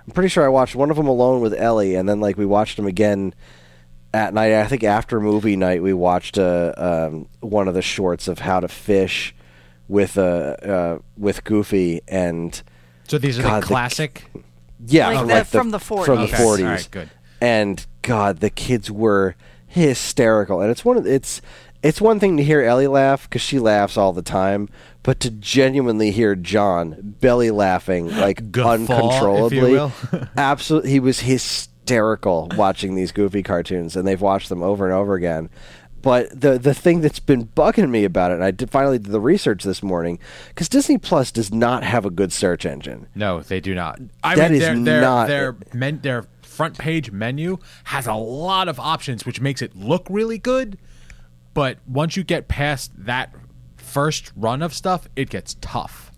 [0.05, 2.45] I'm pretty sure I watched one of them alone with Ellie, and then like we
[2.45, 3.33] watched them again
[4.13, 4.53] at night.
[4.53, 8.59] I think after movie night we watched uh, um, one of the shorts of how
[8.59, 9.33] to fish
[9.87, 12.61] with uh, uh with Goofy and
[13.07, 14.25] So these are God, the the- classic.
[14.87, 16.05] yeah, Like from, the- like from the from 40s.
[16.05, 16.59] the Okay, 40s.
[16.59, 17.09] all right, good.
[17.41, 19.35] And God, the kids were
[19.67, 20.61] hysterical.
[20.61, 21.41] And it's one of it's
[21.83, 24.69] it's one thing to hear Ellie laugh because she laughs all the time,
[25.01, 29.91] but to genuinely hear John belly laughing like Guffaw, if you uncontrollably, will.
[30.37, 31.70] absolutely, he was hysterical
[32.57, 35.49] watching these goofy cartoons, and they've watched them over and over again.
[36.01, 39.11] But the the thing that's been bugging me about it, and I did finally did
[39.11, 40.17] the research this morning,
[40.49, 43.07] because Disney Plus does not have a good search engine.
[43.13, 43.99] No, they do not.
[44.23, 48.15] I That mean, is their, their, not- their men, their front page menu has a
[48.15, 50.77] lot of options, which makes it look really good.
[51.53, 53.35] But once you get past that
[53.77, 56.11] first run of stuff, it gets tough.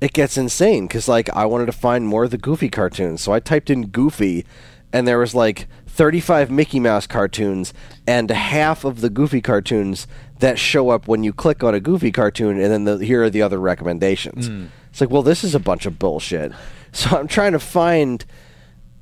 [0.00, 3.32] it gets insane because like I wanted to find more of the Goofy cartoons, so
[3.32, 4.44] I typed in Goofy,
[4.92, 7.72] and there was like 35 Mickey Mouse cartoons
[8.06, 10.06] and half of the Goofy cartoons
[10.38, 13.30] that show up when you click on a Goofy cartoon, and then the, here are
[13.30, 14.48] the other recommendations.
[14.90, 16.52] It's like, well, this is a bunch of bullshit.
[16.94, 18.22] So I'm trying to find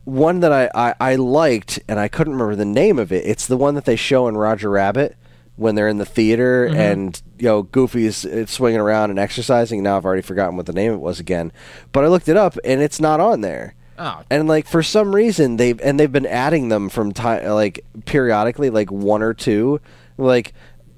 [0.04, 3.24] one that I, I, I liked, and I couldn't remember the name of it.
[3.26, 5.16] It's the one that they show in Roger Rabbit
[5.56, 9.82] when they're in the theater and you know Goofy's uh, swinging around and exercising.
[9.82, 11.50] Now I've already forgotten what the name it was again,
[11.90, 13.74] but I looked it up and it's not on there.
[14.00, 14.22] Oh.
[14.30, 18.70] And like for some reason they've and they've been adding them from time like periodically,
[18.70, 19.80] like one or two,
[20.18, 20.52] like.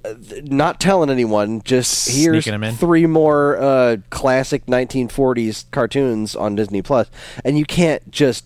[0.05, 2.75] uh, Not telling anyone, just here's Sneaking 'em in.
[2.77, 7.09] three more uh, classic 1940s cartoons on Disney Plus,
[7.45, 8.45] and you can't just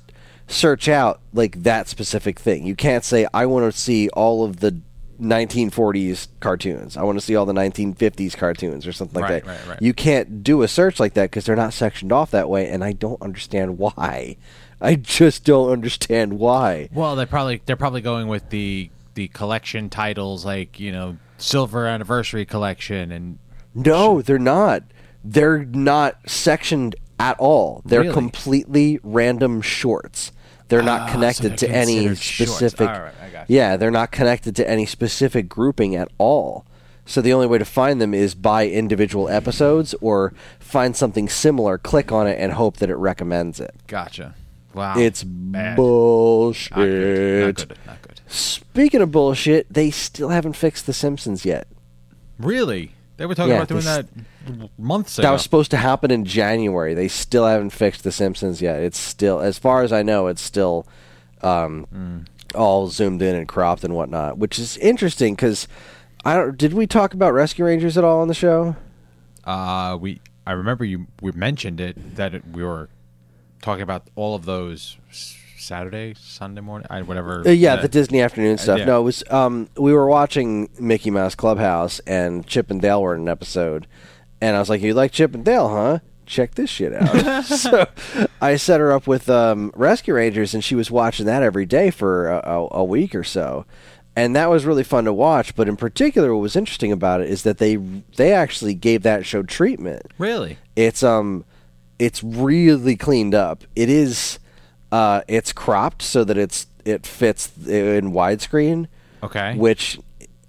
[0.49, 2.67] search out like that specific thing.
[2.67, 4.81] You can't say I want to see all of the
[5.21, 6.97] 1940s cartoons.
[6.97, 9.51] I want to see all the 1950s cartoons or something like Right, that.
[9.51, 9.83] right, right.
[9.83, 12.83] You can't do a search like that because they're not sectioned off that way, and
[12.85, 14.37] I don't understand why.
[14.81, 16.89] I just don't understand why.
[16.93, 21.87] Well, they probably they're probably going with the the collection titles like you know Silver
[21.87, 23.39] Anniversary Collection and
[23.75, 24.83] No, they're not.
[25.25, 27.81] They're not sectioned at all.
[27.87, 28.13] They're Really?
[28.13, 30.31] completely random shorts.
[30.69, 32.89] They're not Ah, so connected they're to any specific.
[32.89, 33.57] All right, I got you.
[33.57, 36.65] yeah, they're not connected to any specific grouping at all.
[37.05, 41.79] So the only way to find them is by individual episodes or find something similar,
[41.79, 43.75] click on it, and hope that it recommends it.
[43.87, 44.35] Gotcha.
[44.75, 45.77] Wow, It's Bad.
[45.77, 46.77] bullshit.
[46.77, 47.59] Not good.
[47.59, 47.79] Not good.
[47.87, 48.21] Not good.
[48.27, 51.69] Speaking of bullshit, they still haven't fixed The Simpsons yet.
[52.41, 52.91] Really?
[53.17, 54.07] They were talking Yeah, about doing that
[54.79, 55.27] months ago.
[55.27, 56.95] That was supposed to happen in January.
[56.95, 58.83] They still haven't fixed The Simpsons yet.
[58.83, 60.87] It's still, as far as I know, it's still
[61.43, 65.67] um, all zoomed in and cropped and whatnot, which is interesting because
[66.25, 66.57] I don't.
[66.59, 68.77] Did we talk about Rescue Rangers at all on the show?
[69.45, 72.89] Uh, we I remember you we mentioned it that it, we were
[73.63, 74.97] talking about all of those
[75.67, 77.43] Saturday, Sunday morning, I, whatever.
[77.47, 78.79] Uh, yeah, uh, the Disney afternoon stuff.
[78.79, 78.85] yeah.
[78.85, 79.25] No, it was.
[79.31, 83.87] Um, we were watching Mickey Mouse Clubhouse, and Chip and Dale were in an episode,
[84.41, 85.99] and I was like, "You like Chip and Dale, huh?
[86.25, 87.87] Check this shit out." so
[88.41, 91.91] I set her up with um, Rescue Rangers, and she was watching that every day
[91.91, 93.67] for a, a, a week or so.
[94.15, 95.55] and that was really fun to watch.
[95.55, 99.27] But in particular, what was interesting about it is that they they actually gave that
[99.27, 100.03] show treatment.
[100.19, 100.59] Really?
[100.75, 101.45] It's um,
[101.99, 103.65] it's really cleaned up.
[103.75, 104.39] It is,
[104.93, 108.87] uh, it's cropped so that it's it fits in widescreen,
[109.23, 109.57] Okay.
[109.57, 109.99] which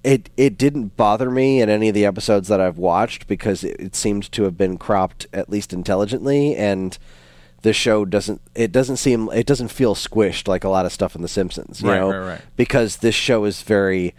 [0.04, 3.76] it it didn't bother me in any of the episodes that I've watched because it,
[3.80, 6.98] it seemed to have been cropped at least intelligently and
[7.64, 11.16] the show doesn't it doesn't seem it doesn't feel squished like a lot of stuff
[11.16, 12.42] in the Simpsons, you Right, know, right, right.
[12.56, 14.14] because this show is very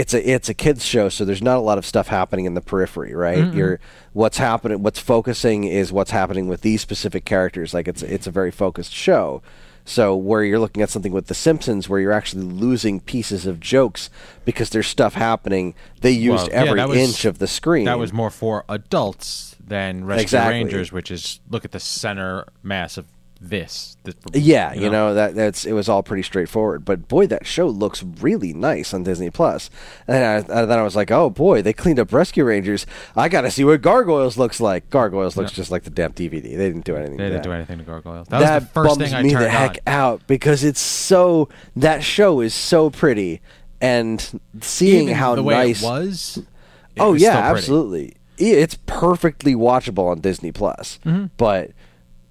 [0.00, 2.54] it's a it's a kids show so there's not a lot of stuff happening in
[2.54, 3.52] the periphery right?
[3.54, 3.80] You're
[4.12, 7.74] what's happening what's focusing is what's happening with these specific characters.
[7.74, 9.42] Like it's it's a very focused show.
[9.84, 13.58] So where you're looking at something with the simpsons where you're actually losing pieces of
[13.58, 14.10] jokes
[14.44, 17.86] because there's stuff happening they used Well, yeah, every was- inch of the screen.
[17.86, 20.54] That was more for adults than Rescue Exactly.
[20.58, 23.06] Rangers, which is look at the center mass of
[23.40, 23.96] this.
[24.04, 26.84] this Yeah, you know, that that's it was all pretty straightforward.
[26.84, 29.70] But boy, that show looks really nice on Disney Plus.
[30.06, 32.86] And I, and then I was like, oh boy, they cleaned up Rescue Rangers.
[33.16, 34.90] I got to see what Gargoyles looks like.
[34.90, 36.42] Gargoyles looks just like the damn DVD.
[36.42, 37.16] They didn't do anything.
[37.16, 37.48] They to didn't that.
[37.48, 38.28] do anything to Gargoyles.
[38.28, 39.92] That, That, was the first bums thing I me turned the heck on.
[39.94, 43.40] out because it's so that show is so pretty
[43.80, 46.38] and seeing Even how the way nice it was.
[46.38, 48.14] it oh was yeah, absolutely.
[48.36, 50.98] It's perfectly watchable on Disney Plus.
[51.04, 51.26] Mm-hmm.
[51.36, 51.70] But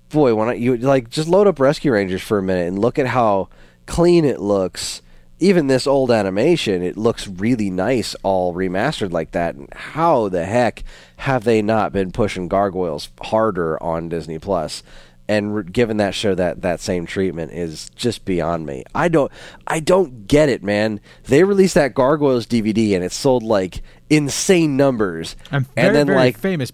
[0.10, 3.00] boy, when I, you like just load up Rescue Rangers for a minute and look
[3.00, 3.50] at how
[3.86, 5.02] clean it looks.
[5.40, 9.54] Even this old animation, it looks really nice, all remastered like that.
[9.54, 10.84] And how the heck
[11.18, 14.82] have they not been pushing Gargoyles harder on Disney Plus?
[15.30, 18.84] And re- given that show that that same treatment is just beyond me.
[18.96, 19.32] I don't,
[19.68, 21.02] I don't get it, man.
[21.26, 26.08] They released that Gargoyles DVD and it sold like insane numbers, And very, and then
[26.08, 26.72] very like famous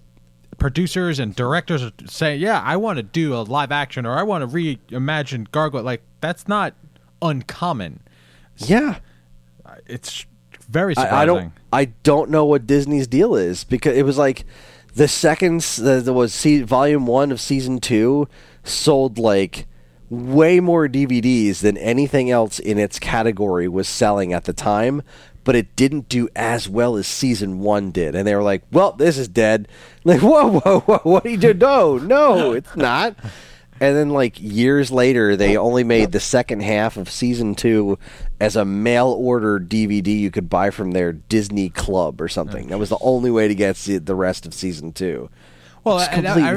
[0.64, 4.24] producers and directors are saying, "Yeah, I want to do a live action or I
[4.24, 6.74] want to reimagine Gargoyle." Like that's not
[7.22, 8.00] uncommon.
[8.56, 9.00] yeah,
[9.88, 10.26] It's
[10.70, 11.18] very surprising.
[11.18, 14.46] I, I don't I don't know what Disney's deal is because it was like
[14.96, 18.30] the second the was se- volume 1 of season 2
[18.64, 19.68] sold like
[20.10, 25.02] way more DVDs than anything else in its category was selling at the time
[25.44, 28.92] but it didn't do as well as season 1 did and they were like well
[28.94, 29.68] this is dead
[30.04, 33.16] like whoa whoa whoa what do you do no no it's not
[33.80, 37.98] and then, like years later, they only made the second half of season two
[38.40, 42.68] as a mail order DVD you could buy from their Disney Club or something.
[42.68, 45.30] That was the only way to get the rest of season two.
[45.84, 46.50] Well, I, I remember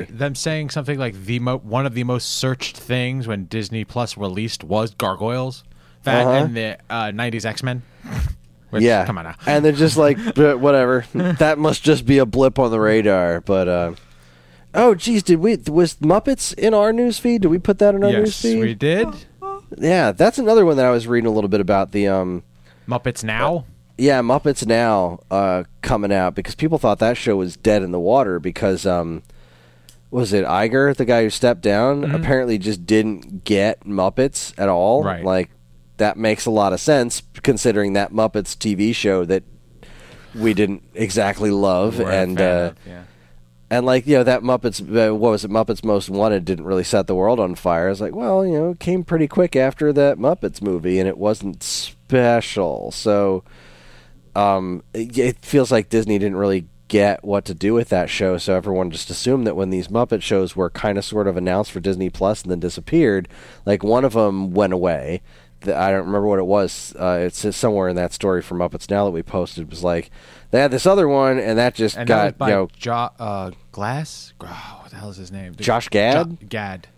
[0.00, 0.12] insanity.
[0.12, 4.16] them saying something like the mo- one of the most searched things when Disney Plus
[4.16, 5.64] released was Gargoyles,
[6.04, 6.44] that Uh-huh.
[6.46, 7.82] and the uh, '90s X Men.
[8.78, 9.34] Yeah, come on now.
[9.46, 11.04] And they're just like, whatever.
[11.14, 13.40] that must just be a blip on the radar.
[13.40, 13.92] But uh,
[14.74, 17.42] oh, geez, did we was Muppets in our news feed?
[17.42, 18.60] Did we put that in our news yes, feed?
[18.60, 19.08] we did.
[19.78, 22.42] Yeah, that's another one that I was reading a little bit about the um.
[22.88, 23.66] Muppets Now.
[23.96, 28.00] Yeah, Muppets Now uh, coming out because people thought that show was dead in the
[28.00, 29.22] water because um,
[30.10, 32.14] was it Iger, the guy who stepped down, Mm-hmm.
[32.14, 35.04] apparently just didn't get Muppets at all.
[35.04, 35.22] Right.
[35.24, 35.50] Like
[36.00, 39.44] that makes a lot of sense considering that Muppets TV show that
[40.34, 43.04] we didn't exactly love We're and uh, of, yeah.
[43.68, 46.84] and like you know that Muppets uh, what was it Muppets Most Wanted didn't really
[46.84, 47.86] set the world on fire.
[47.86, 51.06] I was like, well, you know, it came pretty quick after that Muppets movie, and
[51.06, 52.90] it wasn't special.
[52.92, 53.44] So,
[54.34, 58.36] um, it, it feels like Disney didn't really get what to do with that show.
[58.36, 61.70] So everyone just assumed that when these Muppet shows were kind of sort of announced
[61.70, 63.28] for Disney Plus and then disappeared,
[63.64, 65.22] like one of them went away.
[65.62, 66.94] The, I don't remember what it was.
[66.98, 69.68] Uh, it's somewhere in that story from Muppets Now that we posted.
[69.70, 70.10] Was like
[70.50, 73.10] they had this other one, and that just And that got by you know jo-
[73.18, 74.32] uh, Glass.
[74.40, 75.52] Oh, what the hell is his name?
[75.52, 76.38] The- Josh Gad?
[76.40, 76.88] Jo- Gad.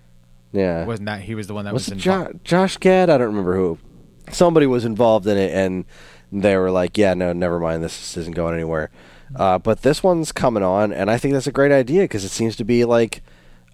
[0.52, 3.10] yeah Wasn't that he was the one that was, was jo- Josh Gad?
[3.10, 3.78] I don't remember who.
[4.30, 5.84] Somebody was involved in it, and
[6.30, 7.82] they were like, "Yeah, no, never mind.
[7.82, 8.90] This isn't going anywhere."
[9.34, 12.28] Uh, but this one's coming on, and I think that's a great idea because it
[12.28, 13.22] seems to be like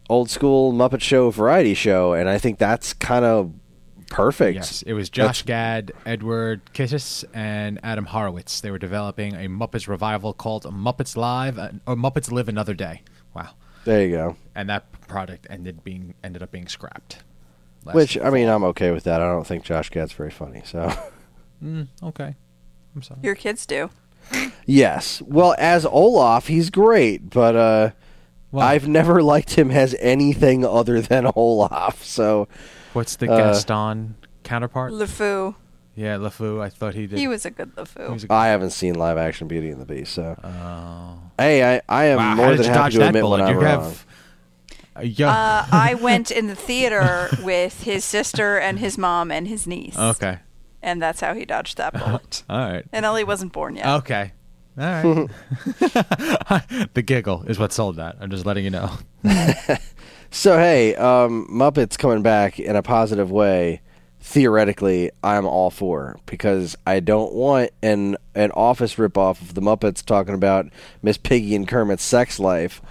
[0.08, 3.52] old school Muppet Show variety show, and I think that's kind of
[4.10, 4.56] perfect.
[4.56, 8.60] Yes, it was Josh That's- Gad, Edward Kitsis, and Adam Horowitz.
[8.60, 13.02] They were developing a Muppets revival called Muppets Live uh, or Muppets Live Another Day.
[13.34, 13.50] Wow,
[13.84, 14.36] There you go.
[14.54, 17.22] and that product ended being ended up being scrapped.
[17.92, 18.48] Which I mean.
[18.48, 19.22] I'm okay with that.
[19.22, 20.62] I don't think Josh Gad's very funny.
[20.64, 20.92] So
[21.64, 22.34] Mm, okay,
[22.94, 23.20] I'm sorry.
[23.22, 23.90] Your kids do.
[24.66, 27.90] yes, well, as Olaf, he's great, but uh,
[28.52, 32.04] Well- I've never liked him as anything other than Olaf.
[32.04, 32.46] So
[32.98, 34.92] What's the uh, Gaston counterpart?
[34.92, 35.54] LeFou.
[35.94, 36.60] yeah, LeFou.
[36.60, 37.18] I thought he did.
[37.18, 38.12] He was a good he LeFou.
[38.12, 40.12] was a- I haven't seen live action Beauty and the Beast.
[40.14, 41.18] So Oh.
[41.38, 43.38] hey, I, I am wow, more than did you happy to admit bullet?
[43.40, 43.82] when I'm you wrong.
[43.84, 44.06] have.
[44.96, 45.30] Uh, yeah.
[45.30, 49.96] Uh, I went in the theater with his sister and his mom and his niece.
[49.98, 50.40] okay.
[50.82, 52.42] and that's how he dodged that bullet.
[52.50, 52.84] All right.
[52.92, 53.86] and Ellie wasn't born yet.
[53.86, 54.32] Okay.
[54.78, 55.28] All right.
[56.94, 58.16] the giggle is what sold that.
[58.20, 58.90] I'm just letting you know.
[60.30, 63.80] So hey, um, Muppets coming back in a positive way.
[64.20, 70.04] Theoretically, I'm all for because I don't want an an office ripoff of the Muppets
[70.04, 70.66] talking about
[71.02, 72.82] Miss Piggy and Kermit's sex life.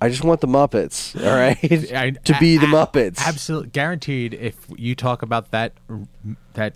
[0.00, 1.58] I just want the Muppets, all right,
[1.94, 3.26] I- to be the Muppets.
[3.26, 4.34] Absolutely guaranteed.
[4.34, 5.72] If you talk about that
[6.52, 6.74] that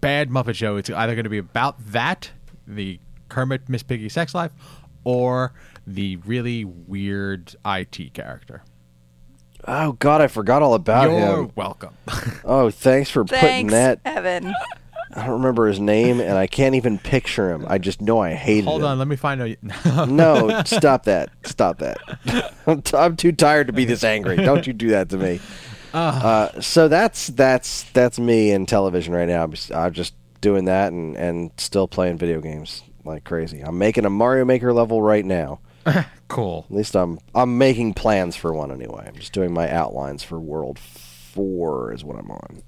[0.00, 2.30] bad Muppet show, it's either going to be about that,
[2.66, 4.52] the Kermit Miss Piggy sex life,
[5.04, 5.52] or
[5.86, 8.62] the really weird IT character.
[9.70, 11.52] Oh God, I forgot all about You're him.
[11.54, 11.94] welcome.
[12.44, 14.00] Oh, thanks for putting that.
[14.06, 14.54] Evan.
[15.14, 17.66] I don't remember his name, and I can't even picture him.
[17.68, 18.82] I just know I hated Hold him.
[18.82, 20.08] Hold on, let me find out.
[20.08, 21.28] No, stop that.
[21.44, 21.98] Stop that.
[22.66, 24.36] I'm, t- I'm too tired to be this angry.
[24.36, 25.40] Don't you do that to me.
[25.92, 29.42] Uh, so that's that's that's me in television right now.
[29.74, 33.60] I'm just doing that and, and still playing video games like crazy.
[33.60, 35.60] I'm making a Mario Maker level right now.
[36.28, 36.66] cool.
[36.70, 39.04] At least I'm I'm making plans for one anyway.
[39.06, 42.62] I'm just doing my outlines for World Four is what I'm on.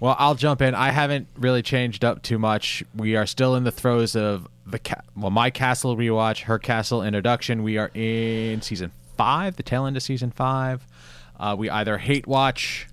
[0.00, 0.74] Well, I'll jump in.
[0.74, 2.82] I haven't really changed up too much.
[2.96, 7.02] We are still in the throes of the ca- well, my castle rewatch, her castle
[7.02, 7.62] introduction.
[7.62, 10.86] We are in season five, the tail end of season five.
[11.38, 12.88] Uh, we either hate watch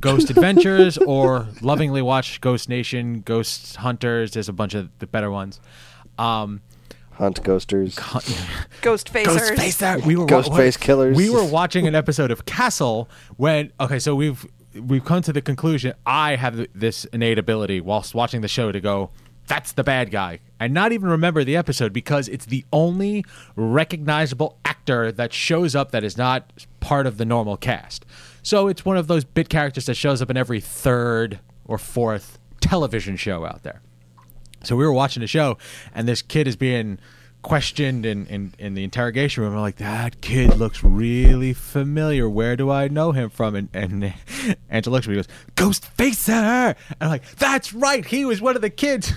[0.00, 4.32] Ghost Adventures or lovingly watch Ghost Nation, Ghost Hunters.
[4.32, 5.60] There's a bunch of the better ones.
[6.18, 6.62] Um,
[7.20, 7.96] Hunt Ghosters.
[8.80, 9.24] Ghost facers.
[9.56, 10.06] Ghostface.
[10.06, 11.14] We were Ghostface killers.
[11.14, 15.42] We were watching an episode of Castle when okay, so we've we've come to the
[15.42, 15.92] conclusion.
[16.06, 19.10] I have this innate ability whilst watching the show to go,
[19.48, 23.22] "That's the bad guy," and not even remember the episode because it's the only
[23.54, 26.50] recognizable actor that shows up that is not
[26.80, 28.06] part of the normal cast.
[28.42, 32.38] So it's one of those bit characters that shows up in every third or fourth
[32.62, 33.82] television show out there.
[34.62, 35.58] So we were watching the show,
[35.94, 36.98] and this kid is being
[37.42, 39.54] questioned in, in, in the interrogation room.
[39.54, 42.28] I'm like, that kid looks really familiar.
[42.28, 43.54] Where do I know him from?
[43.54, 44.12] And, and
[44.70, 46.32] Angela looks at me and goes, Ghost Facer!
[46.32, 48.04] And I'm like, that's right.
[48.04, 49.12] He was one of the kids.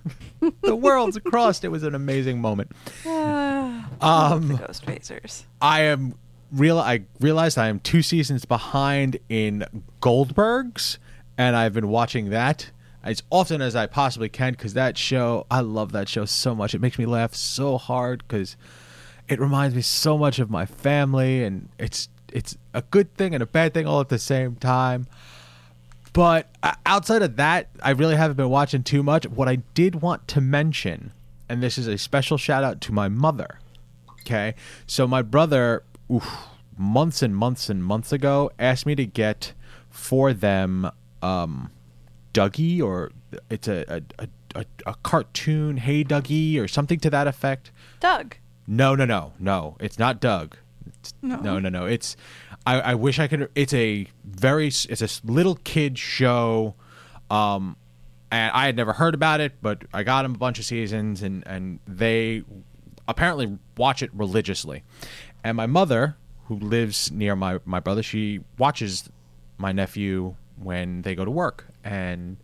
[0.62, 1.62] the world's across.
[1.64, 2.72] It was an amazing moment.
[3.06, 5.44] um, Ghost facers.
[5.60, 6.14] I am
[6.52, 6.78] real.
[6.78, 9.64] I realized I am two seasons behind in
[10.00, 10.98] Goldbergs,
[11.36, 12.70] and I've been watching that
[13.02, 15.46] as often as I possibly can because that show.
[15.50, 16.74] I love that show so much.
[16.74, 18.56] It makes me laugh so hard because
[19.28, 23.42] it reminds me so much of my family, and it's it's a good thing and
[23.42, 25.06] a bad thing all at the same time.
[26.12, 29.26] But uh, outside of that, I really haven't been watching too much.
[29.26, 31.12] What I did want to mention,
[31.48, 33.60] and this is a special shout out to my mother.
[34.22, 34.54] Okay.
[34.86, 36.28] So my brother, oof,
[36.76, 39.52] months and months and months ago, asked me to get
[39.90, 40.90] for them
[41.22, 41.70] um,
[42.38, 43.10] Duggee, or
[43.50, 47.72] it's a, a, a, a, cartoon, Hey Duggee, or something to that effect.
[47.98, 48.36] Doug.
[48.66, 49.76] No, no, no, no.
[49.80, 50.56] It's not Doug.
[50.86, 51.36] It's, no.
[51.40, 52.16] no, no, It's.
[52.64, 53.50] I, I wish I could.
[53.54, 54.68] It's a very.
[54.68, 56.74] It's a little kid show,
[57.28, 57.76] um,
[58.30, 61.22] and I had never heard about it, but I got them a bunch of seasons,
[61.22, 62.44] and and they
[63.08, 64.84] apparently watch it religiously.
[65.42, 69.08] And my mother, who lives near my my brother, she watches
[69.56, 72.36] my nephew when they go to work, and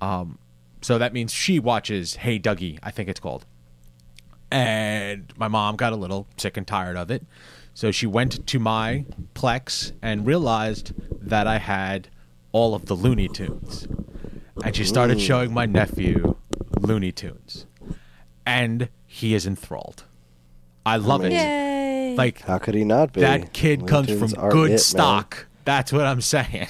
[0.00, 0.38] um,
[0.80, 3.44] so that means she watches Hey Duggee, I think it's called
[4.50, 7.24] and my mom got a little sick and tired of it.
[7.74, 9.04] So she went to my
[9.34, 12.08] Plex and realized that I had
[12.52, 13.86] all of the Looney Tunes.
[14.64, 16.36] And she started showing my nephew
[16.80, 17.66] Looney Tunes.
[18.44, 20.04] And he is enthralled.
[20.84, 21.32] I love it.
[21.32, 22.16] Yay.
[22.16, 23.20] Like How could he not be?
[23.20, 24.78] that kid Looney comes Tunes from good it, man.
[24.78, 25.46] stock.
[25.64, 26.68] That's what I'm saying.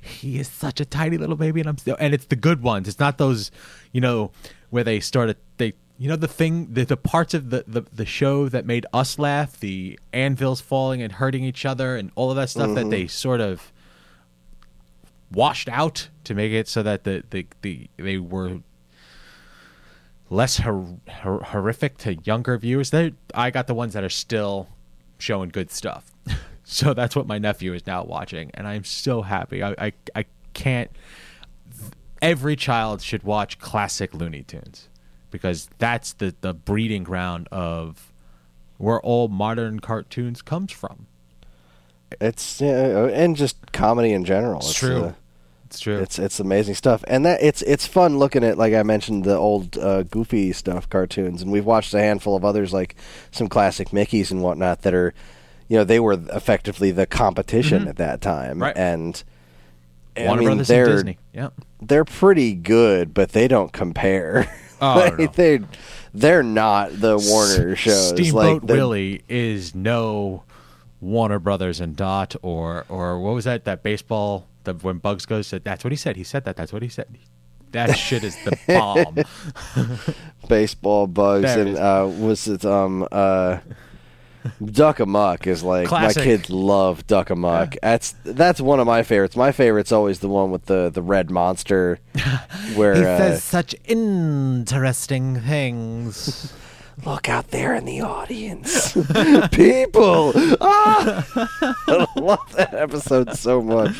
[0.00, 2.88] He is such a tiny little baby, and I'm still, and it's the good ones.
[2.88, 3.50] It's not those,
[3.92, 4.30] you know,
[4.70, 8.04] where they started they, you know, the thing, the, the parts of the, the the
[8.06, 12.36] show that made us laugh, the anvils falling and hurting each other, and all of
[12.36, 12.74] that stuff Mm-hmm.
[12.74, 13.72] that they sort of
[15.32, 18.60] washed out to make it so that the the, the they were
[20.28, 22.90] less hor- hor- horrific to younger viewers.
[22.90, 24.68] They, I got the ones that are still
[25.18, 26.12] showing good stuff.
[26.68, 29.62] so that's what my nephew is now watching, and I'm so happy.
[29.62, 30.90] I, I, I can't.
[32.20, 34.88] Every child should watch classic Looney Tunes
[35.30, 38.12] because that's the, the breeding ground of
[38.78, 41.06] where all modern cartoons comes from.
[42.20, 44.58] It's yeah, and just comedy in general.
[44.58, 45.02] It's true.
[45.02, 45.12] uh,
[45.66, 45.98] It's true.
[45.98, 49.36] It's it's amazing stuff, and that it's it's fun looking at like I mentioned the
[49.36, 52.96] old uh, Goofy stuff cartoons, and we've watched a handful of others like
[53.30, 55.14] some classic Mickey's and whatnot that are,
[55.68, 58.62] you know, they were effectively the competition at that time, Mm-hmm.
[58.62, 58.76] Right.
[58.76, 59.24] and
[60.16, 61.18] I Warner mean, Brothers they're Disney.
[61.34, 61.52] Yep.
[61.82, 64.50] they're pretty good, but they don't compare.
[64.80, 65.66] Oh, Like, no.
[66.14, 68.08] they're not the Warner shows.
[68.10, 70.42] Steamboat like Willie is no
[71.00, 75.46] Warner Brothers and Dot or or what was that that baseball the when Bugs goes
[75.46, 77.06] said that's what he said he said that that's what he said
[77.72, 79.18] that shit is the bomb
[80.48, 83.58] baseball bugs There and uh was it um uh
[84.64, 86.18] Duck Amuck is like Classic.
[86.18, 87.76] my kids love Duck Amuck.
[87.82, 89.36] That's that's one of my favorites.
[89.36, 91.98] My favorite's always the one with the the red monster
[92.74, 96.52] where uh, says such interesting things
[97.04, 98.92] look out there in the audience.
[99.52, 100.32] People.
[100.60, 101.26] Ah!
[101.88, 103.94] I love that episode so much.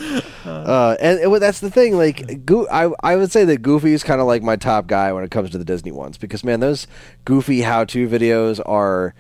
[0.44, 1.97] Uh, and that's the thing.
[1.97, 5.12] Like, Go- I, I would say that Goofy is kind of like my top guy
[5.12, 6.86] when it comes to the Disney ones because, man, those
[7.24, 9.14] Goofy how to videos are,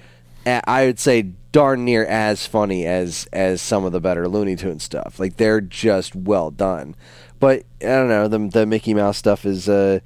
[0.46, 1.22] I would say,
[1.52, 5.18] darn near as funny as as some of the better Looney Tunes stuff.
[5.18, 6.94] Like, they're just well done.
[7.40, 8.28] But I don't know.
[8.28, 9.68] The the Mickey Mouse stuff is.
[9.68, 10.00] Uh,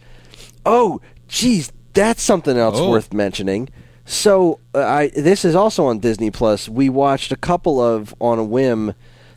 [0.67, 2.91] oh, geez, that's something else Oh.
[2.91, 3.69] worth mentioning.
[4.05, 6.69] So, uh, I this is also on Disney Plus.
[6.69, 8.95] We watched a couple of on a whim.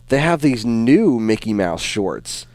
[0.08, 2.48] They have these new Mickey Mouse shorts.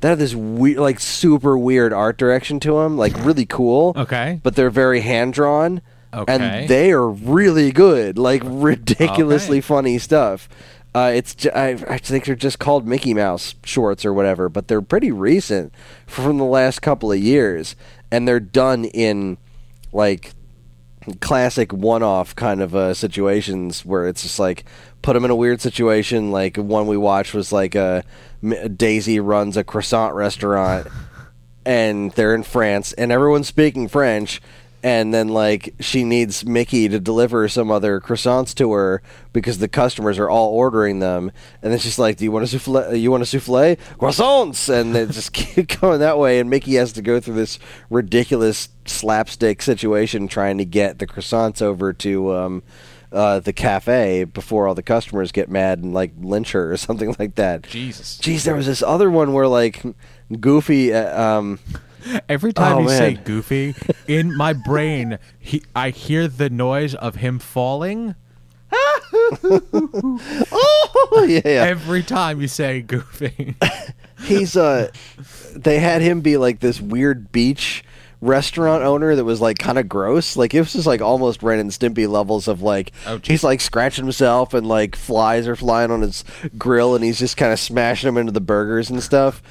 [0.00, 3.92] They have this weird, like super weird art direction to them, like really cool.
[3.96, 4.40] Okay.
[4.42, 5.80] but they're very hand drawn.
[6.14, 6.32] Okay.
[6.32, 9.66] and they are really good, like ridiculously Okay.
[9.66, 10.48] funny stuff.
[10.94, 14.68] Uh, it's ju- I, I think they're just called Mickey Mouse shorts or whatever, but
[14.68, 15.74] they're pretty recent
[16.06, 17.76] from the last couple of years,
[18.10, 19.36] and they're done in
[19.92, 20.32] like
[21.20, 24.64] classic one-off kind of uh, situations where it's just like
[25.02, 26.30] put them in a weird situation.
[26.32, 28.02] Like one we watched was like a
[28.74, 30.86] Daisy runs a croissant restaurant,
[31.66, 34.40] and they're in France, and everyone's speaking French.
[34.86, 39.66] And then, like, she needs Mickey to deliver some other croissants to her because the
[39.66, 41.32] customers are all ordering them.
[41.60, 42.94] And then she's like, "Do you want a souffle?
[42.94, 43.76] You want a souffle?
[43.98, 46.38] Croissants!" And they just keep going that way.
[46.38, 47.58] And Mickey has to go through this
[47.90, 52.62] ridiculous slapstick situation trying to get the croissants over to um,
[53.10, 57.16] uh, the cafe before all the customers get mad and like lynch her or something
[57.18, 57.64] like that.
[57.64, 58.20] Jesus.
[58.22, 59.82] Jeez, there was this other one where like
[60.38, 60.94] Goofy.
[60.94, 61.58] Uh, um,
[62.28, 63.14] Every time Oh, you say.
[63.14, 63.74] Goofy,
[64.06, 68.14] in my brain, he, I hear the noise of him falling.
[70.52, 71.64] oh yeah, yeah.
[71.64, 73.54] Every time you say Goofy,
[74.24, 74.90] He's uh,
[75.54, 77.84] they had him be like this weird beach
[78.22, 80.36] restaurant owner that was like kind of gross.
[80.36, 83.60] Like it was just like almost Ren and Stimpy levels of like Oh, he's like
[83.60, 86.24] scratching himself and like flies are flying on his
[86.58, 89.42] grill and he's just kind of smashing them into the burgers and stuff.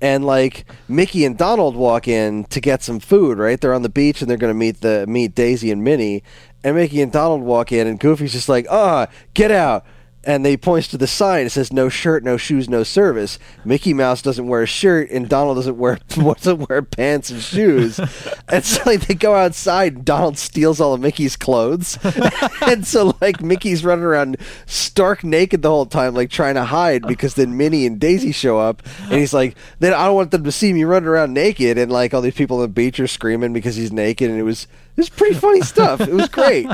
[0.00, 3.60] And like Mickey and Donald walk in to get some food, right?
[3.60, 6.22] They're on the beach and they're going to meet the meet Daisy and Minnie.
[6.64, 9.84] And Mickey and Donald walk in and Goofy's just like, "Ah, get out."
[10.24, 11.46] And they points to the sign.
[11.46, 13.38] It says no shirt, no shoes, no service.
[13.64, 17.98] Mickey Mouse doesn't wear a shirt, and Donald doesn't wear doesn't wear pants and shoes.
[18.48, 21.98] and so like they go outside, and Donald steals all of Mickey's clothes,
[22.62, 27.06] and so like Mickey's running around stark naked the whole time, like trying to hide
[27.06, 30.44] because then Minnie and Daisy show up, and he's like, then I don't want them
[30.44, 33.06] to see me running around naked, and like all these people on the beach are
[33.06, 36.02] screaming because he's naked, and it was it was pretty funny stuff.
[36.02, 36.66] It was great.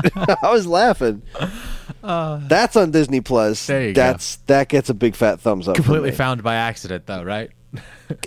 [0.43, 1.21] I was laughing.
[2.03, 3.65] That's on Disney Plus.
[3.67, 4.01] There you go.
[4.01, 5.75] That's that gets a big fat thumbs up.
[5.75, 7.51] completely found by accident, though, right?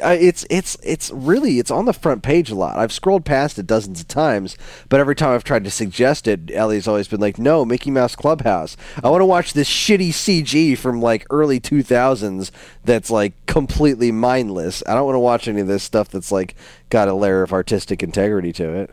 [0.04, 2.76] Uh, it's it's it's really it's on the front page a lot.
[2.76, 4.58] I've scrolled past it dozens of times,
[4.90, 8.14] but every time I've tried to suggest it, Ellie's always been like, "No, Mickey Mouse
[8.14, 8.76] Clubhouse.
[9.02, 12.50] I want to watch this shitty CG from like early 2000s
[12.84, 14.82] that's like completely mindless.
[14.86, 16.54] I don't want to watch any of this stuff that's like
[16.90, 18.90] got a layer of artistic integrity to it.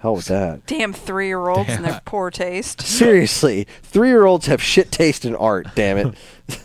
[0.00, 0.66] Hell with that.
[0.66, 2.80] Damn three year olds and their poor taste.
[2.86, 5.68] Seriously, three year olds have shit taste in art.
[5.74, 6.14] Damn it.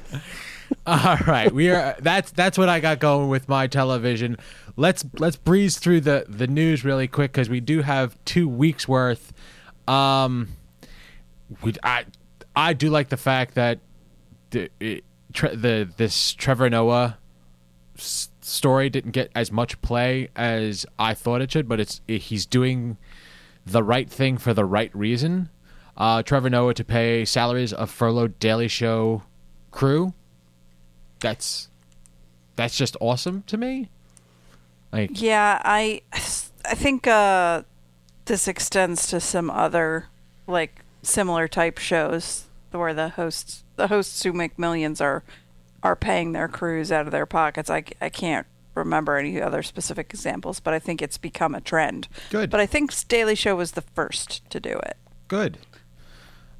[0.87, 1.95] All right, we are.
[1.99, 4.37] That's that's what I got going with my television.
[4.77, 8.87] Let's let's breeze through the the news really quick because we do have two weeks
[8.87, 9.33] worth.
[9.87, 10.49] Um,
[11.61, 12.05] we I
[12.55, 13.79] I do like the fact that
[14.51, 17.17] the it, tre- the this Trevor Noah
[17.97, 22.21] s- story didn't get as much play as I thought it should, but it's it,
[22.23, 22.97] he's doing
[23.65, 25.49] the right thing for the right reason.
[25.97, 29.23] Uh, Trevor Noah to pay salaries of furloughed Daily Show
[29.71, 30.13] crew.
[31.19, 31.69] That's
[32.55, 33.89] that's just awesome to me.
[34.91, 37.63] Like Yeah, I I think uh,
[38.25, 40.07] this extends to some other
[40.47, 45.23] like similar type shows where the hosts the hosts who make millions are
[45.83, 47.69] are paying their crews out of their pockets.
[47.69, 52.07] I, I can't remember any other specific examples, but I think it's become a trend.
[52.29, 52.49] Good.
[52.49, 54.97] But I think Daily Show was the first to do it.
[55.27, 55.57] good.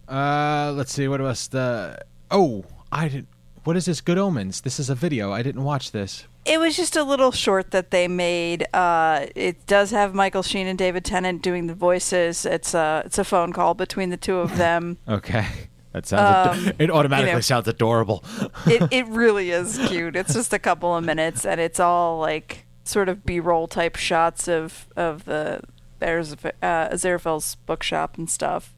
[0.07, 1.99] Uh, let's see what was the.
[2.29, 3.27] Oh, I did.
[3.63, 4.01] What is this?
[4.01, 4.61] Good Omens.
[4.61, 5.31] This is a video.
[5.31, 6.27] I didn't watch this.
[6.45, 8.67] It was just a little short that they made.
[8.71, 12.45] Uh, it does have Michael Sheen and David Tennant doing the voices.
[12.45, 14.99] It's a it's a phone call between the two of them.
[15.07, 15.47] Okay.
[15.95, 16.67] That sounds.
[16.67, 17.41] Um, it automatically you know.
[17.41, 18.23] sounds adorable.
[18.67, 20.17] it it really is cute.
[20.17, 24.49] It's just a couple of minutes, and it's all like sort of B-roll type shots
[24.49, 25.61] of of the
[25.99, 28.73] there's uh, Aziraphale's bookshop and stuff.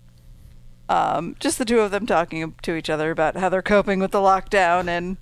[0.90, 4.12] Um, just the two of them talking to each other about how they're coping with
[4.12, 5.18] the lockdown, and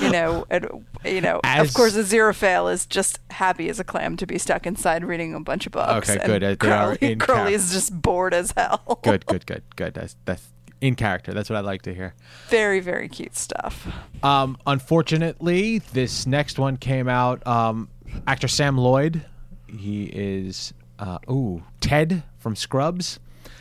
[0.00, 4.16] you know, and you know, As- of course, Aziraphale is just happy as a clam
[4.18, 6.08] to be stuck inside reading a bunch of books.
[6.08, 6.44] Okay, and good.
[6.44, 9.00] Uh, Crowley, Crowley is just bored as hell.
[9.02, 9.94] good, good, good, good.
[9.94, 11.32] That's that's in character.
[11.32, 12.14] That's what I like to hear.
[12.48, 13.86] very very cute stuff.
[14.22, 17.46] Um, unfortunately, this next one came out.
[17.46, 17.88] Um,
[18.26, 19.24] actor Sam Lloyd,
[19.66, 23.18] he is uh, ooh Ted from Scrubs.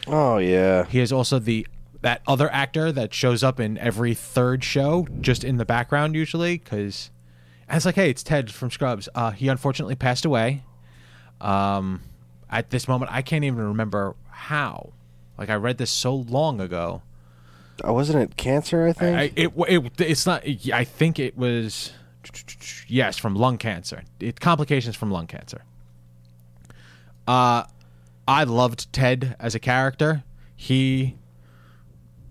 [0.08, 0.86] Oh yeah.
[0.86, 1.66] He is also the
[2.02, 6.58] that other actor that shows up in every third show, just in the background usually,
[6.58, 7.12] because
[7.70, 9.08] it's like, hey, it's Ted from Scrubs.
[9.16, 10.64] Uh, he unfortunately passed away.
[11.40, 12.02] Um,
[12.50, 14.92] at this moment, I can't even remember how.
[15.38, 17.02] Like I read this so long ago.
[17.84, 18.88] Oh, wasn't it cancer?
[18.88, 19.18] I think.
[19.18, 20.44] I, it, it it's not.
[20.72, 21.92] I think it was
[22.88, 24.04] yes from lung cancer.
[24.20, 25.64] It complications from lung cancer.
[27.28, 27.64] Uh,
[28.28, 30.24] I loved Ted as a character.
[30.56, 31.16] He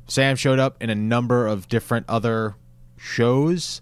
[0.07, 2.57] Sam showed up in a number of different other
[2.97, 3.81] shows,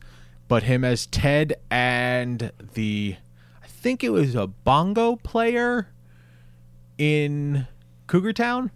[0.49, 3.17] but him as Ted and the
[3.63, 5.89] I think it was a bongo player
[6.99, 7.67] in
[8.07, 8.71] Cougar Town.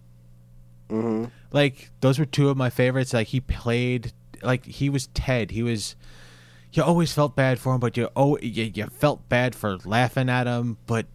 [1.53, 3.13] Like those were two of my favorites.
[3.13, 4.13] Like he played
[4.43, 5.51] like he was Ted.
[5.51, 5.97] He was
[6.73, 10.29] you always felt bad for him, but you oh you, you felt bad for laughing
[10.29, 10.79] at him.
[10.87, 11.07] But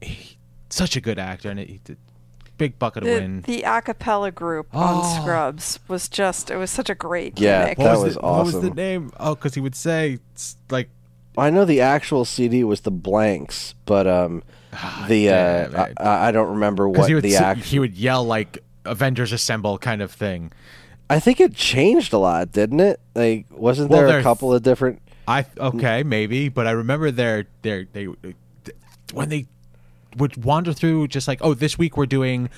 [0.00, 0.38] he,
[0.70, 1.98] such a good actor, and he did
[2.56, 3.40] big bucket of The, win.
[3.42, 4.78] the a cappella group Oh.
[4.80, 7.78] on Scrubs was just, it was such a great Yeah, gimmick.
[7.78, 9.10] that what was the, What was the name?
[9.18, 10.88] Oh, because he would say it's like
[11.36, 14.42] I know the actual CD was the blanks, but um,
[15.08, 15.86] the uh.
[15.98, 17.60] I, I don't remember what he would the act.
[17.64, 20.52] he would yell like Avengers Assemble kind of thing.
[21.10, 23.00] I think it changed a lot, didn't it?
[23.14, 25.00] Like, wasn't Well, there a couple of different?
[25.26, 28.08] I okay maybe, but I remember their their they
[29.12, 29.46] when they
[30.16, 32.50] would wander through just like oh this week we're doing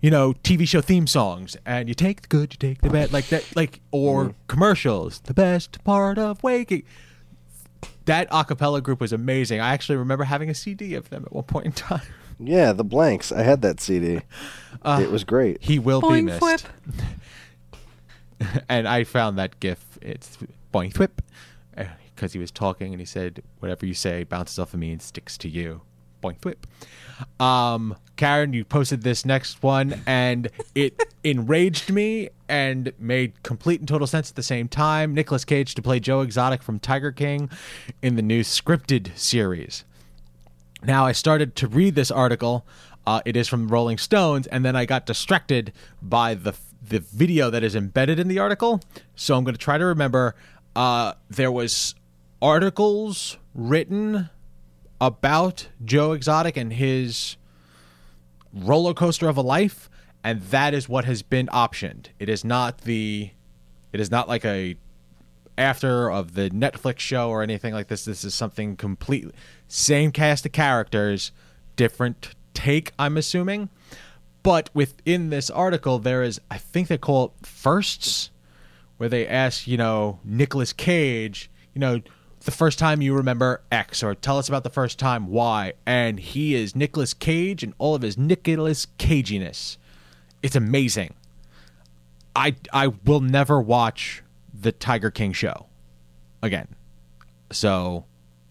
[0.00, 3.12] you know TV show theme songs and you take the good you take the bad
[3.12, 4.32] like that like or mm-hmm.
[4.46, 6.84] commercials the best part of waking
[8.06, 9.60] that a cappella group was amazing.
[9.60, 12.02] I actually remember having a CD of them at one point in time.
[12.46, 13.32] Yeah, the blanks.
[13.32, 14.20] I had that CD.
[14.84, 15.62] it was great.
[15.62, 16.42] He will be Boing missed.
[16.42, 16.60] whip.
[18.68, 19.98] and I found that gif.
[20.02, 20.38] It's
[20.72, 21.10] boing thwip
[22.14, 25.02] because he was talking and he said, "Whatever you say bounces off of me and
[25.02, 25.82] sticks to you."
[26.22, 26.64] Boing thwip.
[27.42, 33.88] Um, Karen, you posted this next one, and it enraged me and made complete and
[33.88, 35.14] total sense at the same time.
[35.14, 37.50] Nicolas Cage to play Joe Exotic from Tiger King
[38.02, 39.84] in the new scripted series.
[40.84, 42.66] Now I started to read this article.
[43.06, 45.72] Uh, it is from Rolling Stones, and then I got distracted
[46.02, 46.54] by the
[46.86, 48.82] the video that is embedded in the article.
[49.16, 50.34] So I'm going to try to remember.
[50.76, 51.94] Uh, there was
[52.42, 54.28] articles written
[55.00, 57.36] about Joe Exotic and his
[58.52, 59.88] roller coaster of a life,
[60.22, 62.08] and that is what has been optioned.
[62.18, 63.30] It is not the.
[63.92, 64.76] It is not like a
[65.56, 68.04] after of the Netflix show or anything like this.
[68.04, 69.32] This is something completely
[69.68, 71.32] same cast of characters,
[71.76, 72.92] different take.
[72.98, 73.68] I'm assuming,
[74.42, 78.30] but within this article, there is I think they call it firsts,
[78.96, 82.00] where they ask you know Nicolas Cage, you know.
[82.40, 86.20] The first time you remember X, or tell us about the first time Y, and
[86.20, 89.78] he is Nicolas Cage and all of his Nicolas Caginess.
[90.42, 91.14] It's amazing.
[92.36, 94.22] I I will never watch
[94.64, 95.66] the Tiger King show
[96.42, 96.68] again.
[97.52, 98.06] So,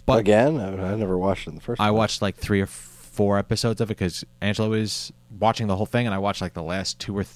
[0.05, 1.81] but Again, I, I never watched it in the first.
[1.81, 1.97] I place.
[1.97, 6.05] watched like three or four episodes of it because Angela was watching the whole thing,
[6.05, 7.35] and I watched like the last two or th-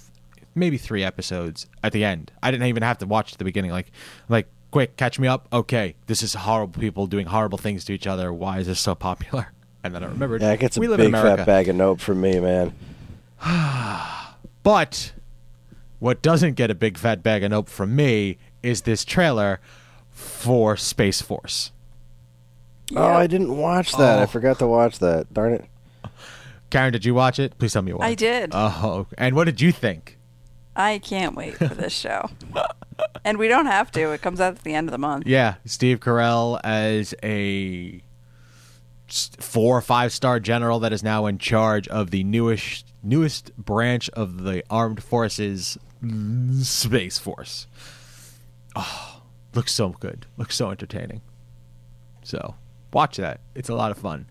[0.56, 2.32] maybe three episodes at the end.
[2.42, 3.72] I didn't even have to watch the beginning.
[3.72, 3.92] Like,
[4.30, 5.48] like quick, catch me up.
[5.52, 8.32] Okay, this is horrible people doing horrible things to each other.
[8.32, 9.52] Why is this so popular?
[9.84, 10.42] And then I remembered.
[10.42, 11.38] Yeah, it gets a we live in big America.
[11.38, 12.74] fat bag of nope from me, man.
[14.64, 15.14] But
[16.00, 19.60] what doesn't get a big fat bag of nope from me is this trailer
[20.12, 21.72] for Space Force.
[22.96, 24.20] Oh, I didn't watch that.
[24.20, 24.28] I Oh.
[24.28, 25.34] forgot to watch that.
[25.34, 25.66] Darn it.
[26.70, 27.58] Karen, did you watch it?
[27.58, 28.52] Please tell me you watched I did.
[28.54, 30.18] Oh, and what did you think?
[30.76, 32.30] I can't wait for this show.
[33.26, 34.12] and we don't have to.
[34.12, 35.26] It comes out at the end of the month.
[35.26, 38.02] Yeah, Steve Carell as a
[39.40, 44.10] four or five star general that is now in charge of the newest newest branch
[44.10, 45.78] of the armed forces,
[46.62, 47.68] Space Force.
[48.80, 49.22] Oh,
[49.56, 50.28] looks so good.
[50.38, 51.22] Looks so entertaining.
[52.24, 52.56] So
[52.94, 53.42] watch that.
[53.56, 54.30] It's a lot of fun.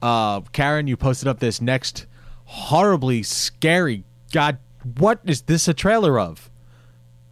[0.00, 2.06] Uh, Karen, you posted up this next
[2.44, 4.04] horribly scary.
[4.32, 4.58] God,
[4.98, 6.50] what is this a trailer of?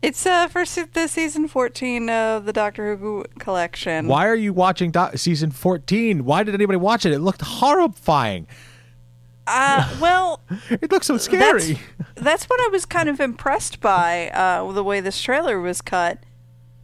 [0.01, 4.09] It's uh for the season 14 of the Doctor Who collection.
[4.09, 6.25] Why are you watching season 14?
[6.25, 7.13] Why did anybody watch it?
[7.13, 8.49] It looked horrifying.
[9.47, 10.41] Uh, well,
[10.71, 11.75] It looks so scary.
[11.75, 11.81] That's,
[12.17, 16.19] that's what I was kind of impressed by uh, the way this trailer was cut.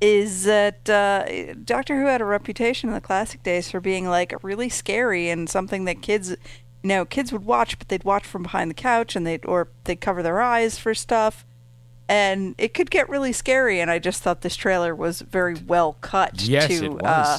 [0.01, 4.32] Is that uh, Doctor Who had a reputation in the classic days for being like
[4.42, 6.36] really scary and something that kids, you
[6.84, 10.01] know, kids would watch, but they'd watch from behind the couch and they'd or they'd
[10.01, 11.44] cover their eyes for stuff,
[12.09, 13.80] and it could get really scary.
[13.80, 16.99] And I just thought this trailer was very well cut Yes, to.
[17.01, 17.38] Uh,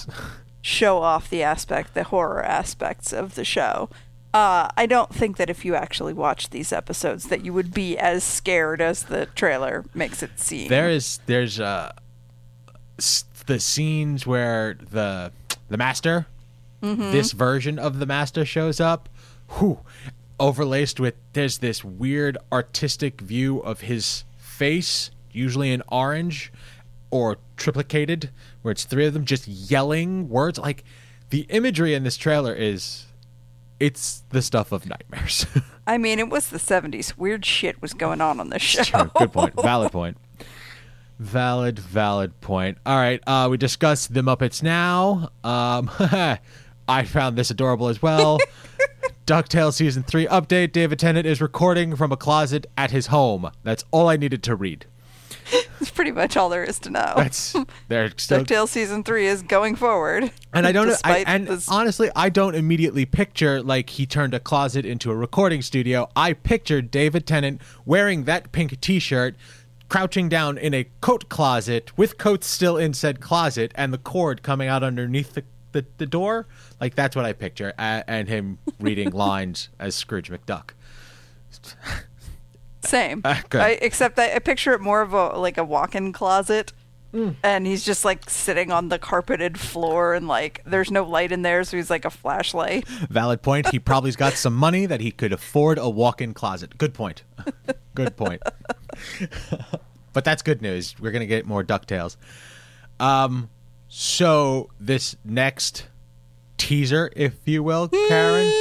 [0.62, 3.90] show off the aspect, the horror aspects of the show.
[4.34, 7.98] Uh, I don't think that if you actually watch these episodes, that you would be
[7.98, 10.68] as scared as the trailer makes it seem.
[10.68, 12.09] there is there's uh s-
[13.46, 15.32] the scenes where the
[15.70, 16.28] the master
[16.82, 17.12] mm-hmm.
[17.12, 19.10] this version of the master shows up
[19.58, 19.80] whew,
[20.40, 26.52] overlaced with there's this weird artistic view of his face usually in orange
[27.12, 28.30] or triplicated
[28.62, 30.84] where it's three of them just yelling words like
[31.30, 33.08] the imagery in this trailer is
[33.80, 35.46] it's the stuff of nightmares
[35.90, 37.18] I mean, it was the '70s.
[37.18, 39.06] Weird shit was going on on this show.
[39.18, 39.60] Good point.
[39.60, 40.18] Valid point.
[41.20, 42.78] Valid, valid point.
[42.86, 43.22] All right.
[43.28, 45.30] Uh, we discussed the Muppets now.
[45.44, 45.92] Um,
[46.88, 48.40] I found this adorable as well.
[49.26, 50.72] DuckTales season three update.
[50.72, 53.52] David Tennant is recording from a closet at his home.
[53.64, 54.86] That's all I needed to read.
[55.80, 57.14] That's pretty much all there is to know.
[57.16, 57.56] That's
[57.88, 60.32] they're still DuckTales season three is going forward.
[60.54, 60.92] and I don't.
[61.04, 65.16] I, and this- honestly, I don't immediately picture like he turned a closet into a
[65.16, 66.10] recording studio.
[66.16, 69.36] I pictured David Tennant wearing that pink T-shirt,
[69.90, 74.44] crouching down in a coat closet with coats still in said closet, and the cord
[74.44, 76.48] coming out underneath the the, the door.
[76.80, 80.72] Like that's what I picture, and him reading lines as Scrooge McDuck.
[82.82, 83.22] Same.
[83.26, 83.62] Ah, good.
[83.62, 86.72] I, except I, I picture it more of a like a walk-in closet,
[87.14, 87.36] Mm.
[87.44, 91.42] and he's just like sitting on the carpeted floor, and like there's no light in
[91.42, 92.88] there, so he's like a flashlight.
[93.10, 93.70] Valid point.
[93.70, 96.78] He probably's got some money that he could afford a walk-in closet.
[96.78, 97.24] Good point.
[97.96, 98.44] good point.
[100.14, 100.96] but that's good news.
[101.00, 102.16] We're gonna get more Ducktales.
[103.00, 103.50] Um,
[103.88, 105.88] so this next
[106.58, 108.52] teaser, if you will, Karen.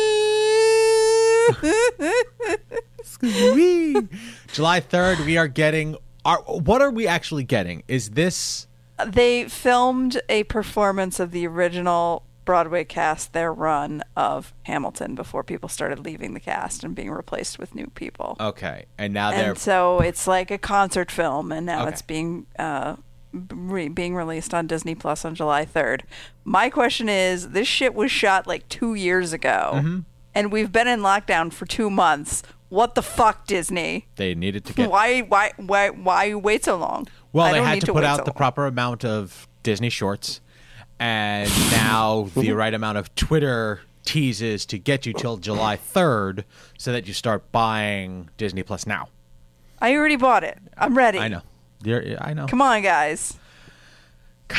[4.52, 5.96] July third, we are getting.
[6.28, 7.82] Our, what are we actually getting?
[7.88, 8.66] Is this
[9.06, 15.68] they filmed a performance of the original Broadway cast, their run of Hamilton, before people
[15.68, 18.36] started leaving the cast and being replaced with new people.
[18.40, 18.86] okay?
[18.98, 21.90] And now they're and so it's like a concert film, and now Okay.
[21.92, 22.96] it's being uh,
[23.32, 26.04] re- being released on Disney Plus on July third.
[26.44, 29.98] My question is: This shit was shot like two years ago, Mm-hmm.
[30.34, 32.42] and we've been in lockdown for two months.
[32.68, 34.06] What the fuck, Disney?
[34.16, 37.08] they needed to get Why, why, why, why wait so long?
[37.32, 38.36] Well, I they had need to put out so the long.
[38.36, 40.40] proper amount of Disney shorts
[40.98, 42.54] and now the mm-hmm.
[42.54, 46.44] right amount of Twitter teases to get you till July 3rd
[46.78, 49.08] so that you start buying Disney Plus now.
[49.80, 50.58] I already bought it.
[50.76, 51.18] I'm ready.
[51.18, 51.42] I know.
[51.84, 52.46] You're, I know.
[52.46, 53.34] Come on, guys.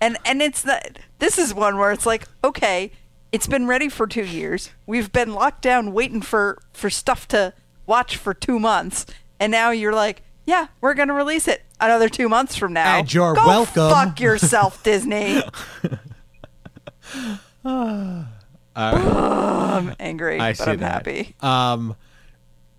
[0.00, 2.92] And and it's that this is one where it's like, okay,
[3.32, 4.70] it's been ready for two years.
[4.86, 7.52] We've been locked down waiting for for stuff to
[7.86, 9.06] watch for two months,
[9.40, 12.98] and now you're like, yeah, we're gonna release it another two months from now.
[12.98, 13.90] And you're Go welcome.
[13.90, 15.42] Fuck yourself, Disney.
[18.78, 20.92] I'm angry, I but see I'm that.
[20.92, 21.34] happy.
[21.40, 21.96] Um,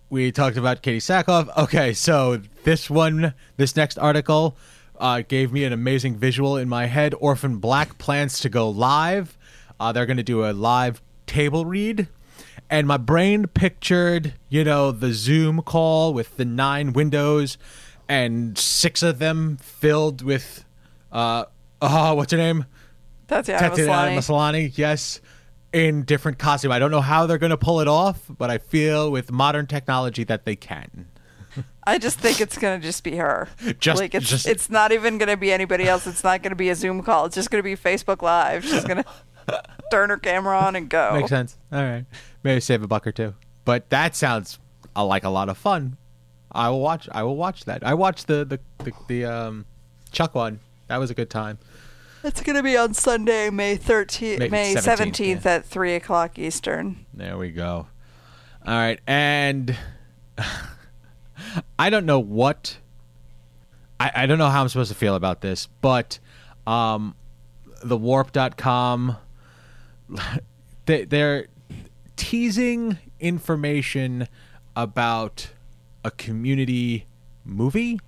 [0.09, 1.55] we talked about Katee Sackhoff.
[1.57, 4.57] Okay, so this one, this next article,
[4.99, 7.13] uh, gave me an amazing visual in my head.
[7.19, 9.37] Orphan Black plans to go live.
[9.80, 12.07] Uh, they're going to do a live table read.
[12.69, 17.57] And my brain pictured, you know, the Zoom call with the nine windows
[18.07, 20.65] and six of them filled with,
[21.11, 21.45] uh,
[21.82, 22.65] oh, what's her name?
[23.27, 24.71] Tatiana Tatiana Maslany.
[24.77, 25.21] Yes,
[25.71, 26.71] in different costume.
[26.71, 29.67] I don't know how they're going to pull it off, but I feel with modern
[29.67, 31.07] technology that they can.
[31.84, 33.47] I just think it's gonna just be her.
[33.80, 36.05] Just- like it's just- it's not even gonna be anybody else.
[36.05, 37.25] It's not gonna be a Zoom call.
[37.25, 38.63] It's just gonna be Facebook Live.
[38.63, 39.03] She's gonna
[39.91, 41.11] turn her camera on and go.
[41.13, 41.57] Makes sense.
[41.71, 42.05] All right,
[42.43, 43.35] maybe save a buck or two.
[43.65, 44.59] But that sounds
[44.95, 45.97] uh, like a lot of fun.
[46.51, 47.07] I will watch.
[47.11, 47.83] I will watch that.
[47.83, 49.65] I watched the the the, the um,
[50.11, 50.59] Chuck one.
[50.87, 51.59] That was a good time.
[52.23, 55.51] It's gonna be on Sunday, May thirteenth, May May 17th, yeah.
[55.51, 57.05] at three o'clock Eastern.
[57.13, 57.87] There we go.
[58.65, 59.75] All right, and
[61.79, 62.77] I don't know what
[63.99, 66.19] I, I don't know how I'm supposed to feel about this, but
[66.65, 67.15] um,
[67.83, 69.17] the warp.com
[70.86, 71.47] they, they're
[72.16, 74.28] teasing information
[74.76, 75.49] about
[76.03, 77.05] a community
[77.43, 77.99] movie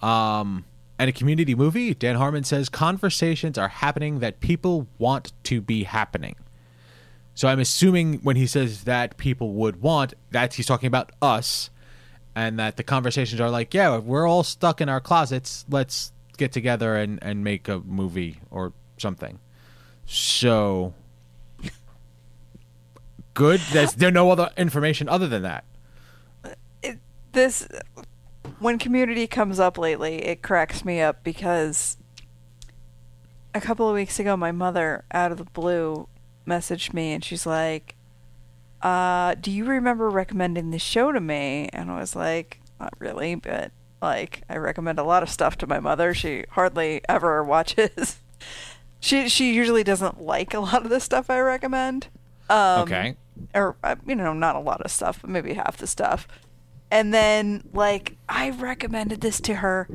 [0.00, 0.64] um
[0.98, 1.94] and a community movie.
[1.94, 6.36] Dan harmon says conversations are happening that people want to be happening.
[7.34, 11.70] So i'm assuming when he says that people would want that he's talking about us
[12.34, 16.52] and that the conversations are like yeah we're all stuck in our closets let's get
[16.52, 19.38] together and and make a movie or something
[20.10, 20.92] so
[23.32, 25.64] good there's there no other information other than that.
[27.32, 27.68] This
[28.58, 31.96] when community comes up lately it cracks me up because
[33.54, 36.08] a couple of weeks ago my mother out of the blue
[36.44, 37.94] messaged me and she's like
[38.82, 41.68] uh do you remember recommending this show to me?
[41.72, 43.70] And i was like not really but
[44.02, 46.12] like i recommend a lot of stuff to my mother.
[46.14, 48.18] She hardly ever watches
[49.00, 52.08] she she usually doesn't like a lot of the stuff i recommend.
[52.48, 53.16] Um okay.
[53.54, 56.28] or uh, you know not a lot of stuff but maybe half the stuff.
[56.90, 59.88] And then like i recommended this to her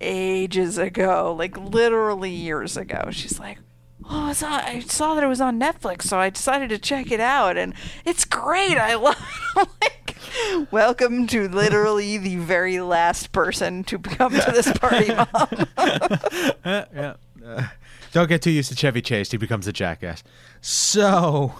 [0.00, 3.08] ages ago like literally years ago.
[3.10, 3.58] She's like
[4.10, 7.10] oh it's on, i saw that it was on netflix so i decided to check
[7.10, 7.74] it out and
[8.04, 8.76] it's great.
[8.76, 9.16] I love
[9.56, 15.66] it like welcome to literally the very last person to come to this party mom.
[16.64, 17.14] Yeah.
[17.44, 17.66] Uh,
[18.14, 19.32] don't get too used to Chevy Chase.
[19.32, 20.22] He becomes a jackass.
[20.60, 21.52] So,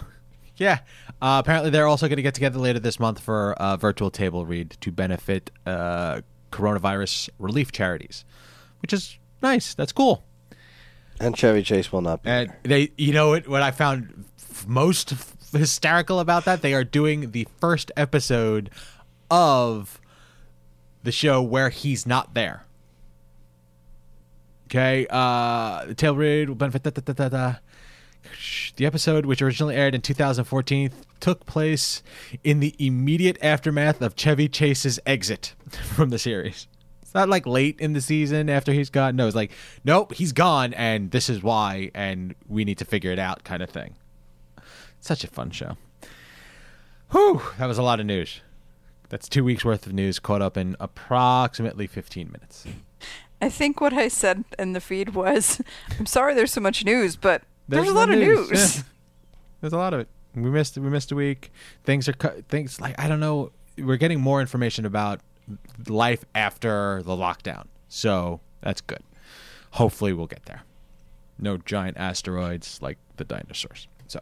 [0.57, 0.79] yeah.
[1.21, 4.47] Uh, apparently, they're also going to get together later this month for a virtual table
[4.47, 6.21] read to benefit uh,
[6.53, 8.25] coronavirus relief charities,
[8.81, 9.75] which is nice.
[9.75, 10.25] That's cool.
[11.19, 12.31] And Chevy Chase will not be.
[12.31, 16.63] And they, you know, what, what I found f- most f- hysterical about that?
[16.63, 18.71] They are doing the first episode
[19.29, 20.01] of
[21.03, 22.64] the show where he's not there.
[24.67, 26.83] Okay, uh, the tail read will benefit.
[26.83, 27.55] Da, da, da, da.
[28.77, 30.91] The episode, which originally aired in 2014,
[31.21, 32.03] took place
[32.43, 35.55] in the immediate aftermath of Chevy Chase's exit
[35.95, 36.67] from the series.
[37.03, 39.15] It's not like late in the season after he's gone.
[39.17, 39.53] No, it's like,
[39.85, 43.63] nope, he's gone, and this is why, and we need to figure it out, kind
[43.63, 43.95] of thing.
[45.01, 45.77] Such a fun show.
[47.13, 48.41] Whew, that was a lot of news.
[49.11, 52.67] That's two weeks worth of news caught up in approximately 15 minutes.
[53.45, 55.61] I think what i said in the feed was
[55.99, 58.83] i'm sorry there's so much news but there's, a the lot of news Yeah.
[59.61, 60.09] There's a lot of it.
[60.35, 61.51] We missed we missed a week.
[61.85, 62.47] Things are cut.
[62.49, 63.51] Things like I don't know.
[63.79, 65.21] We're getting more information about
[65.89, 69.03] life after the lockdown, so that's good.
[69.71, 70.65] Hopefully, we'll get there.
[71.39, 73.89] No giant asteroids like the dinosaurs.
[74.07, 74.21] So,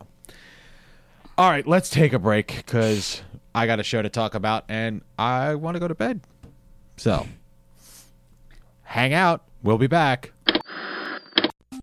[1.37, 5.03] all right, let's take a break because I got a show to talk about and
[5.19, 6.21] I want to go to bed.
[6.97, 7.27] So,
[8.93, 9.43] hang out.
[9.63, 10.33] We'll be back.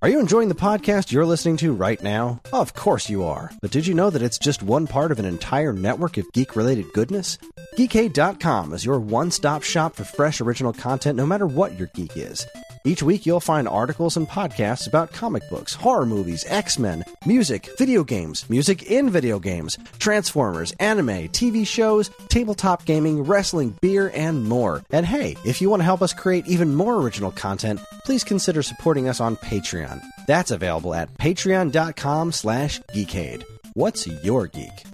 [0.02, 2.40] Are you enjoying the podcast you're listening to right now?
[2.54, 3.52] Of course you are.
[3.62, 6.56] But did you know that it's just one part of an entire network of geek
[6.56, 7.38] related goodness?
[7.76, 12.16] Geekade.com is your one stop shop for fresh original content no matter what your geek
[12.16, 12.48] is.
[12.86, 17.70] Each week you'll find articles and podcasts about comic books, horror movies, X Men, music,
[17.78, 24.46] video games, music in video games, Transformers, anime, TV shows, tabletop gaming, wrestling, beer, and
[24.46, 24.84] more.
[24.92, 28.64] And hey, if you want to help us create even more original content, please consider
[28.64, 30.02] supporting us on Patreon.
[30.28, 33.44] That's available at patreon.com slash geekade.
[33.74, 34.86] What's your geek?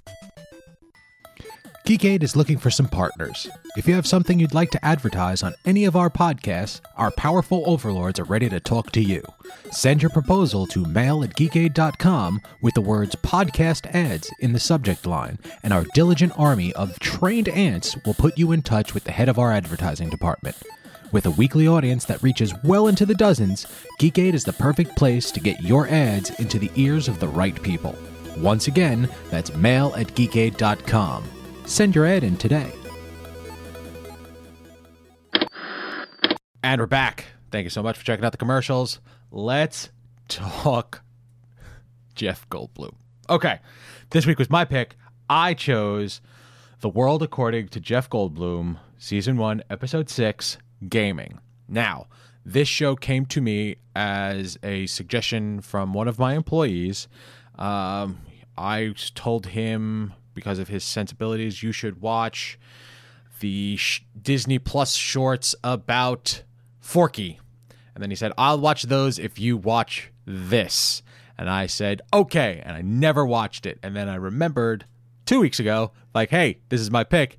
[1.86, 3.48] Geekade is looking for some partners.
[3.76, 7.62] If you have something you'd like to advertise on any of our podcasts, our powerful
[7.64, 9.22] overlords are ready to talk to you.
[9.70, 15.06] Send your proposal to mail at geekade.com with the words podcast ads in the subject
[15.06, 19.12] line, and our diligent army of trained ants will put you in touch with the
[19.12, 20.56] head of our advertising department.
[21.12, 23.64] With a weekly audience that reaches well into the dozens,
[24.00, 27.62] Geekade is the perfect place to get your ads into the ears of the right
[27.62, 27.94] people.
[28.38, 31.35] Once again, that's mail at geekade.com.
[31.66, 32.70] Send your ad in today.
[36.62, 37.26] And we're back.
[37.50, 39.00] Thank you so much for checking out the commercials.
[39.32, 39.90] Let's
[40.28, 41.02] talk
[42.14, 42.94] Jeff Goldblum.
[43.28, 43.58] Okay,
[44.10, 44.96] this week was my pick.
[45.28, 46.20] I chose
[46.80, 50.58] The World According to Jeff Goldblum, Season 1, Episode 6,
[50.88, 51.40] Gaming.
[51.68, 52.06] Now,
[52.44, 57.08] this show came to me as a suggestion from one of my employees.
[57.58, 58.20] Um,
[58.56, 62.56] I told him, because of his sensibilities, you should watch
[63.40, 66.44] the sh- Disney Plus shorts about
[66.78, 67.40] Forky.
[67.94, 71.02] And then he said, I'll watch those if you watch this.
[71.36, 72.62] And I said, okay.
[72.64, 73.80] And I never watched it.
[73.82, 74.84] And then I remembered
[75.24, 77.36] two weeks ago, like, hey, this is my pick.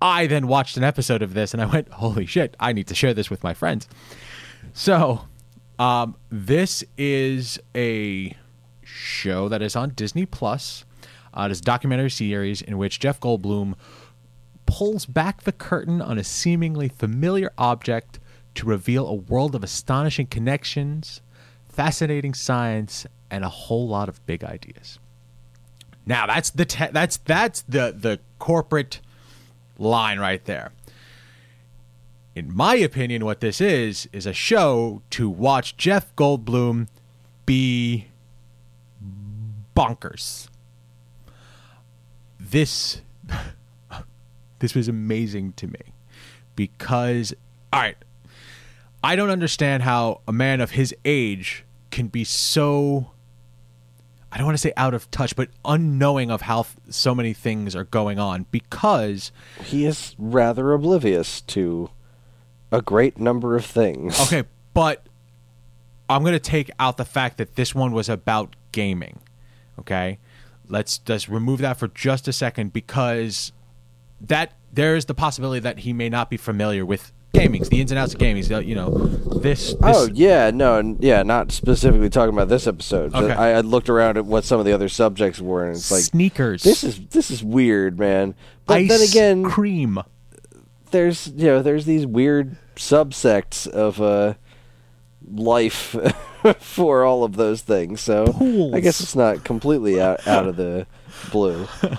[0.00, 2.94] I then watched an episode of this and I went, holy shit, I need to
[2.94, 3.86] share this with my friends.
[4.72, 5.26] So
[5.78, 8.36] Um, this is a
[8.82, 10.84] show that is on Disney Plus.
[11.38, 13.74] Uh, it is a documentary series in which Jeff Goldblum
[14.66, 18.18] pulls back the curtain on a seemingly familiar object
[18.56, 21.20] to reveal a world of astonishing connections,
[21.68, 24.98] fascinating science, and a whole lot of big ideas.
[26.04, 29.00] Now that's the te- that's that's the the corporate
[29.78, 30.72] line right there.
[32.34, 36.88] In my opinion, what this is is a show to watch Jeff Goldblum
[37.46, 38.08] be
[39.76, 40.48] bonkers.
[42.50, 43.02] This
[44.58, 45.80] this was amazing to me
[46.56, 47.34] because
[47.72, 47.96] all right,
[49.02, 53.12] I don't understand how a man of his age can be so
[54.30, 57.32] I don't want to say out of touch, but unknowing of how th- so many
[57.32, 59.32] things are going on because
[59.64, 61.90] He is rather oblivious to
[62.70, 64.20] a great number of things.
[64.20, 64.44] okay,
[64.74, 65.06] but
[66.10, 69.20] I'm going to take out the fact that this one was about gaming.
[69.78, 70.18] Okay?
[70.68, 73.52] Let's just remove that for just a second because
[74.20, 77.98] that there's the possibility that he may not be familiar with gaming, the ins and
[77.98, 78.44] outs of gaming.
[78.66, 78.90] You know,
[79.40, 83.14] this, this Oh yeah, no, yeah, not specifically talking about this episode.
[83.14, 83.32] Okay.
[83.32, 86.02] I, I looked around at what some of the other subjects were, and it's like
[86.02, 86.62] sneakers.
[86.62, 88.34] this is this is weird, man.
[88.66, 90.00] But ice then again, cream.
[90.90, 94.34] there's you know there's these weird subsects of uh
[95.30, 95.96] life
[96.58, 98.00] for all of those things.
[98.00, 98.74] So Pools.
[98.74, 100.86] I guess it's not completely out out of the
[101.30, 101.66] blue.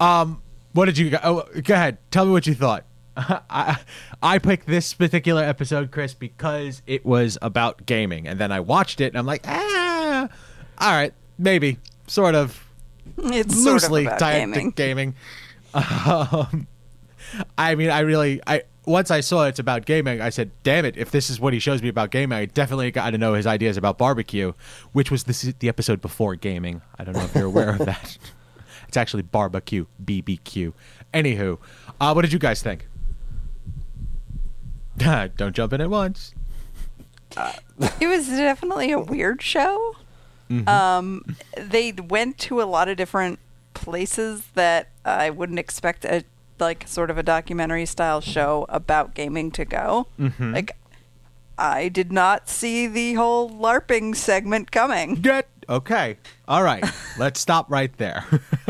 [0.00, 0.42] Um,
[0.72, 1.18] What did you go?
[1.24, 1.96] Oh, go ahead.
[2.10, 2.84] Tell me what you thought.
[3.16, 3.78] I
[4.22, 9.00] I picked this particular episode, Chris, because it was about gaming, and then I watched
[9.00, 10.28] it, and I'm like, ah,
[10.78, 12.62] all right, maybe, sort of,
[13.16, 14.72] It's sort of loosely about tied gaming.
[14.72, 15.14] to gaming.
[15.72, 16.66] Um,
[17.56, 20.96] I mean, I really, I once I saw it's about gaming, I said, "Damn it!
[20.96, 23.46] If this is what he shows me about gaming, I definitely got to know his
[23.46, 24.52] ideas about barbecue,"
[24.92, 26.82] which was the the episode before gaming.
[26.98, 28.16] I don't know if you're aware of that.
[28.88, 30.72] It's actually barbecue, BBQ.
[31.12, 31.58] Anywho,
[32.00, 32.86] uh, what did you guys think?
[35.36, 36.32] don't jump in at once.
[38.00, 39.96] It was definitely a weird show.
[40.50, 40.66] Mm-hmm.
[40.66, 43.38] Um, they went to a lot of different
[43.74, 46.24] places that I wouldn't expect a
[46.60, 50.06] like sort of a documentary style show about gaming to go.
[50.18, 50.54] Mm-hmm.
[50.54, 50.76] Like,
[51.58, 55.16] I did not see the whole LARPing segment coming.
[55.16, 56.18] Get okay.
[56.46, 56.84] All right.
[57.18, 58.24] Let's stop right there.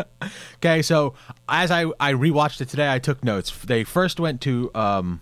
[0.57, 1.15] okay, so
[1.49, 3.51] as I I rewatched it today, I took notes.
[3.65, 5.21] They first went to um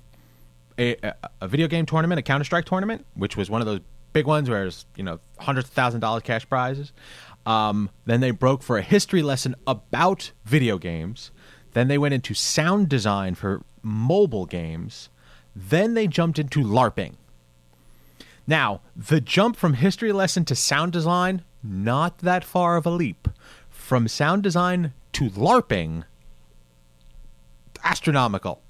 [0.79, 0.97] a,
[1.41, 3.81] a video game tournament, a Counter Strike tournament, which was one of those
[4.12, 6.93] big ones where there's you know hundreds of thousand dollars cash prizes.
[7.47, 11.31] Um, then they broke for a history lesson about video games.
[11.75, 15.11] Then they went into sound design for mobile games.
[15.55, 17.14] Then they jumped into LARPing.
[18.47, 23.29] Now, the jump from history lesson to sound design, not that far of a leap.
[23.68, 26.05] From sound design to LARPing,
[27.83, 28.62] astronomical.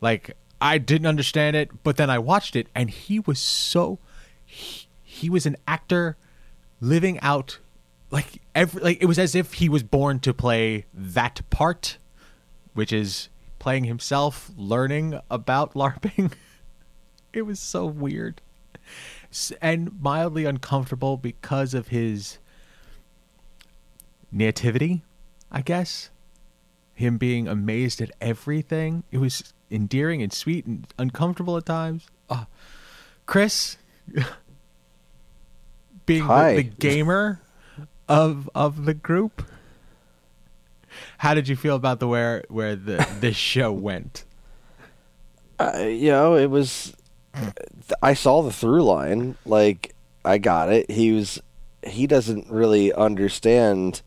[0.00, 3.98] Like, I didn't understand it, but then I watched it, and he was so.
[4.44, 6.16] He, he was an actor
[6.80, 7.58] living out.
[8.10, 11.98] Like every like it was as if he was born to play that part,
[12.76, 16.32] which is playing himself, learning about LARPing.
[17.32, 18.40] it was so weird
[19.60, 22.38] and mildly uncomfortable because of his
[24.30, 25.02] nativity,
[25.50, 26.10] I guess.
[26.94, 29.04] Him being amazed at everything.
[29.10, 32.06] It was endearing and sweet and uncomfortable at times.
[32.30, 32.46] Oh.
[33.26, 33.76] Chris,
[36.06, 37.42] being the, the gamer
[38.08, 39.42] of of the group,
[41.18, 44.24] how did you feel about the where where the this show went?
[45.58, 46.94] Uh, you know, it was.
[48.02, 49.36] I saw the through line.
[49.44, 49.94] Like
[50.24, 50.90] I got it.
[50.90, 51.40] He was.
[51.82, 54.02] He doesn't really understand.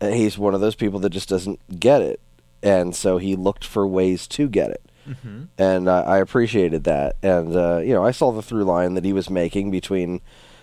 [0.00, 2.20] uh, He's one of those people that just doesn't get it,
[2.62, 4.82] and so he looked for ways to get it.
[5.58, 7.16] And uh, I appreciated that.
[7.22, 10.20] And uh, you know, I saw the through line that he was making between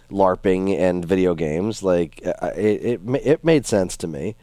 [0.09, 1.83] LARPing and video games.
[1.83, 4.35] Like uh, it, it, it made sense to me.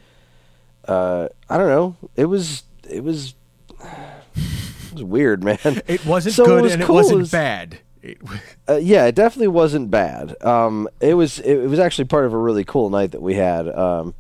[0.89, 1.97] Uh, I don't know.
[2.17, 3.35] It was, it was,
[3.81, 5.59] it was weird, man.
[5.87, 6.97] It wasn't So good was and cool.
[6.97, 7.79] it wasn't was- bad.
[8.03, 8.19] It,
[8.69, 10.35] Uh, yeah, it definitely wasn't bad.
[10.45, 13.35] Um, it was it, it was actually part of a really cool night that we
[13.35, 13.69] had.
[13.69, 14.13] Um,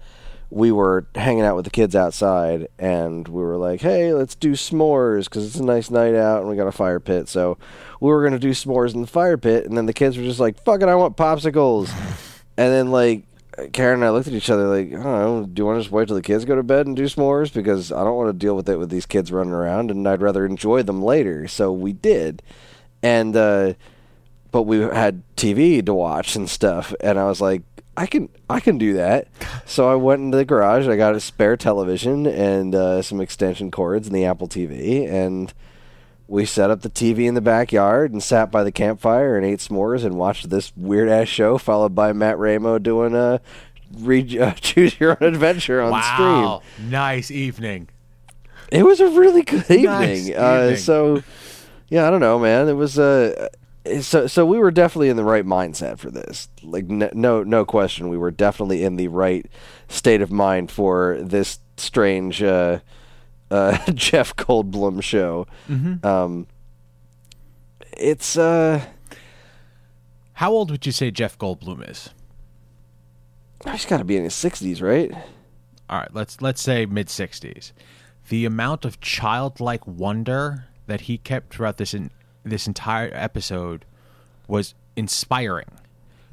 [0.50, 4.52] we were hanging out with the kids outside, and we were like, "Hey, let's do
[4.52, 7.58] s'mores because it's a nice night out, and we got a fire pit." So
[8.00, 10.38] we were gonna do s'mores in the fire pit, and then the kids were just
[10.38, 11.90] like, "Fuck it, I want popsicles."
[12.58, 13.24] And then like
[13.72, 15.82] Karen and I looked at each other like, I don't know, do you want to
[15.82, 17.52] just wait till the kids go to bed and do s'mores?
[17.52, 20.22] Because I don't want to deal with it with these kids running around, and I'd
[20.22, 21.48] rather enjoy them later.
[21.48, 22.42] So we did,
[23.02, 23.36] and.
[23.36, 23.74] uh
[24.52, 27.60] but we had TV to watch and stuff, and I was like,
[27.94, 29.28] I can I can do that.
[29.66, 30.86] So I went into the garage.
[30.86, 35.52] I got a spare television and uh, some extension cords and the Apple TV, and
[36.28, 39.60] we set up the TV in the backyard and sat by the campfire and ate
[39.60, 43.40] s'mores and watched this weird ass show, followed by Matt Ramo doing a
[43.98, 46.28] re- uh, choose your own adventure on stream.
[46.28, 47.88] wow, nice evening.
[48.72, 49.84] It was a really good evening.
[49.84, 50.76] Nice Uh, evening.
[50.78, 51.22] so,
[51.88, 52.68] yeah, I don't know, man.
[52.68, 53.48] It was uh,
[54.00, 56.48] so so we were definitely in the right mindset for this.
[56.64, 59.46] Like n- no no question, we were definitely in the right
[59.88, 62.42] state of mind for this strange
[63.50, 65.46] uh, Jeff Goldblum show.
[65.68, 66.06] Mm-hmm.
[66.06, 66.46] Um,
[67.96, 68.84] it's uh,
[70.34, 72.10] How old would you say Jeff Goldblum is?
[73.70, 75.10] he's got to be in his sixties, right?
[75.88, 77.72] All right, let's let's say mid sixties.
[78.28, 82.10] The amount of childlike wonder that he kept throughout this in,
[82.44, 83.84] this entire episode
[84.48, 85.66] was inspiring.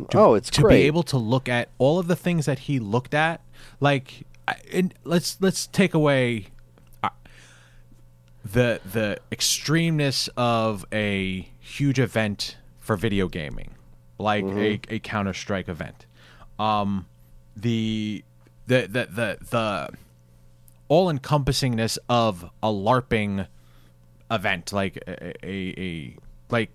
[0.09, 0.77] To, oh, it's to great.
[0.81, 3.41] be able to look at all of the things that he looked at.
[3.79, 6.47] Like, I- let's let's take away
[8.43, 13.71] the the extremeness of a huge event for video gaming,
[14.17, 16.05] like a, a Counter Strike event.
[16.59, 17.07] Um,
[17.55, 18.23] the
[18.67, 19.89] the the the the
[20.87, 23.47] all encompassingness of a LARPing
[24.29, 26.17] event, like a, a, a
[26.49, 26.71] like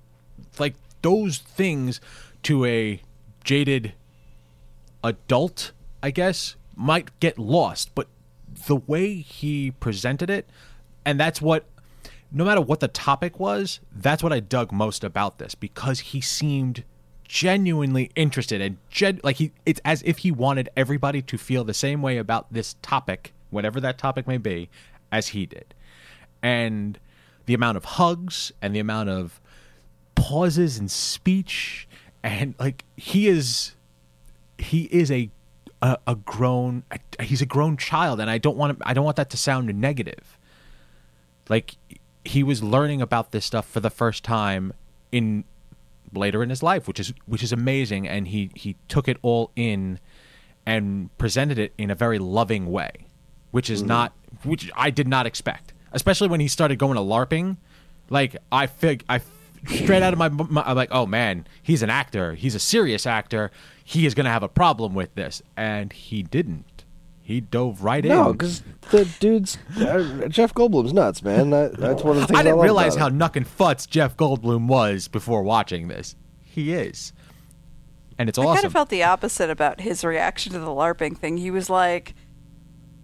[0.58, 2.00] like those things
[2.44, 3.02] to a
[3.44, 3.92] jaded
[5.04, 7.94] adult, I guess, might get lost.
[7.94, 8.08] But
[8.66, 10.48] the way he presented it,
[11.08, 11.64] and that's what
[12.30, 16.20] no matter what the topic was, that's what I dug most about this because he
[16.20, 16.84] seemed
[17.24, 21.72] genuinely interested and gen- like he it's as if he wanted everybody to feel the
[21.72, 24.68] same way about this topic, whatever that topic may be,
[25.10, 25.72] as he did.
[26.42, 26.98] And
[27.46, 29.40] the amount of hugs and the amount of
[30.14, 31.88] pauses in speech
[32.22, 33.74] and like he is
[34.58, 35.30] he is a
[35.80, 36.82] a, a grown
[37.22, 39.74] he's a grown child and I don't want to, I don't want that to sound
[39.74, 40.37] negative
[41.48, 41.76] like
[42.24, 44.72] he was learning about this stuff for the first time
[45.10, 45.44] in
[46.14, 48.08] later in his life which is which is amazing.
[48.08, 49.98] And he he took it all in
[50.66, 52.92] and presented it in a very loving way
[53.50, 53.88] which is mm-hmm.
[53.88, 54.12] not
[54.44, 57.56] which I did not expect especially when he started going to larping.
[58.10, 59.20] Like I fig I
[59.66, 62.34] straight out of my, my I'm like oh man he's an actor.
[62.34, 63.50] He's a serious actor.
[63.84, 65.42] He is going to have a problem with this.
[65.56, 66.77] And he didn't
[67.28, 71.50] he dove right No, in No, because the dude's uh, Jeff Goldblum's nuts, man.
[71.50, 73.18] That, that's one of the things I didn't love realize about how him.
[73.18, 76.16] knuck and futz Jeff Goldblum was before watching this.
[76.42, 77.12] He is.
[78.16, 78.52] And it's I awesome.
[78.52, 81.36] I kind of felt the opposite about his reaction to the LARPing thing.
[81.36, 82.14] He was like,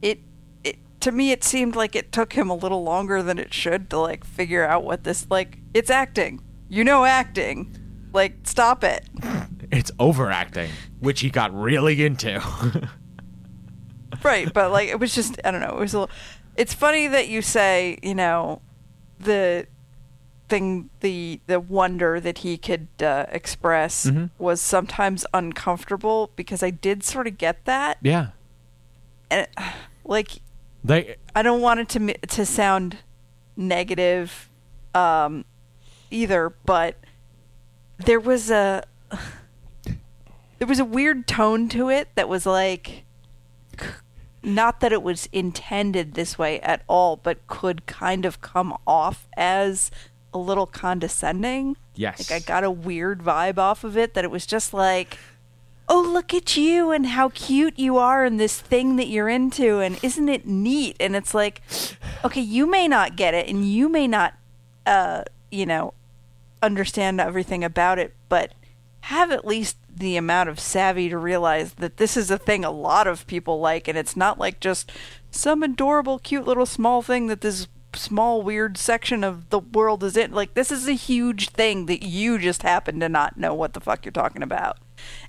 [0.01, 0.20] it,
[0.64, 0.79] it.
[1.01, 3.99] To me, it seemed like it took him a little longer than it should to
[3.99, 5.59] like figure out what this like.
[5.75, 6.41] It's acting.
[6.70, 7.77] You know, acting.
[8.14, 9.07] Like, stop it.
[9.70, 10.70] it's overacting,
[11.01, 12.43] which he got really into.
[14.23, 16.15] right but like it was just i don't know it was a little,
[16.57, 18.61] it's funny that you say you know
[19.19, 19.67] the
[20.49, 24.31] thing the the wonder that he could uh, express Mhm.
[24.39, 28.29] was sometimes uncomfortable because i did sort of get that yeah.
[29.31, 29.47] and
[30.05, 30.41] like
[30.85, 32.99] They i don't want it to to sound
[33.57, 34.51] negative
[34.95, 35.45] um
[36.11, 36.97] either but
[38.05, 38.85] there was a
[40.59, 43.03] there was a weird tone to it that was like
[44.45, 49.27] not that it was intended this way at all but could kind of come off
[49.37, 49.91] as
[50.33, 52.31] a little condescending yes.
[52.31, 55.19] like I got a weird vibe off of it that it was just like,
[55.89, 59.81] oh, look at you and how cute you are and this thing that you're into
[59.81, 60.97] and isn't it neat?
[60.99, 61.61] And it's like,
[62.25, 64.35] okay, you may not get it and you may not,
[64.87, 65.95] uh, you know,
[66.62, 68.53] understand everything about it, but
[69.05, 72.70] have at least the amount of savvy to realize that this is a thing a
[72.70, 74.90] lot of people like and it's not like just
[75.31, 80.16] some adorable cute little small thing that this small weird section of the world is
[80.16, 80.32] in.
[80.32, 83.81] Like this is a huge thing that you just happen to not know what the
[83.81, 84.78] fuck you're talking about.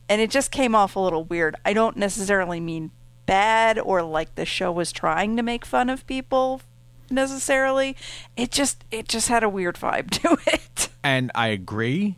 [0.07, 1.55] And it just came off a little weird.
[1.65, 2.91] I don't necessarily mean
[3.25, 6.61] bad or like the show was trying to make fun of people
[7.09, 7.95] necessarily.
[8.37, 10.89] It just it just had a weird vibe to it.
[11.03, 12.17] And I agree.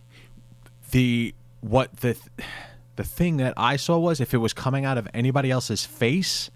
[0.91, 2.17] The what the
[2.95, 6.49] the thing that I saw was if it was coming out of anybody else's face,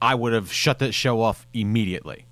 [0.00, 2.26] I would have shut that show off immediately.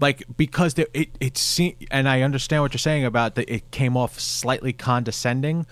[0.00, 3.70] Like because there, it it se- and I understand what you're saying about that it
[3.70, 5.66] came off slightly condescending,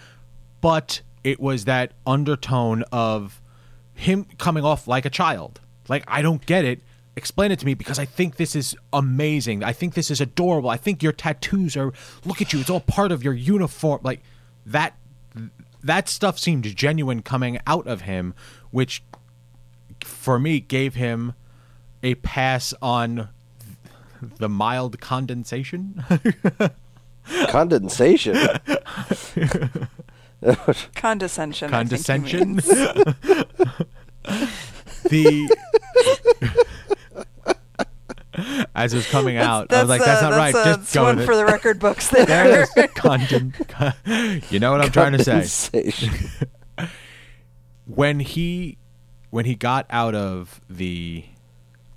[0.61, 3.41] but it was that undertone of
[3.95, 5.61] him coming off like a child.
[5.89, 6.81] Like I don't get it.
[7.17, 9.65] Explain it to me because I think this is amazing.
[9.65, 10.71] I think this is adorable.
[10.71, 11.93] I think your tattoos are
[12.25, 12.61] look at you.
[12.61, 14.01] It's all part of your uniform.
[14.05, 14.23] Like
[14.65, 14.95] that
[15.83, 18.35] that stuff seemed genuine coming out of him,
[18.71, 19.03] which
[20.05, 21.35] for me gave him
[22.03, 23.29] a pass on
[24.39, 26.05] the mild condensation.
[27.49, 28.37] Condensation.
[30.95, 31.75] Condescension.
[31.75, 32.57] I think he condescension.
[35.09, 35.57] the
[38.75, 40.95] as it was coming out, I was like, "That's uh, not right." uh, Just that's
[40.95, 42.09] go one for the record books.
[42.09, 42.63] There There.
[42.63, 42.91] it is.
[42.95, 43.53] Conden-
[44.53, 45.93] you know what I'm trying to say.
[47.87, 48.79] When he
[49.31, 51.25] when he got out of the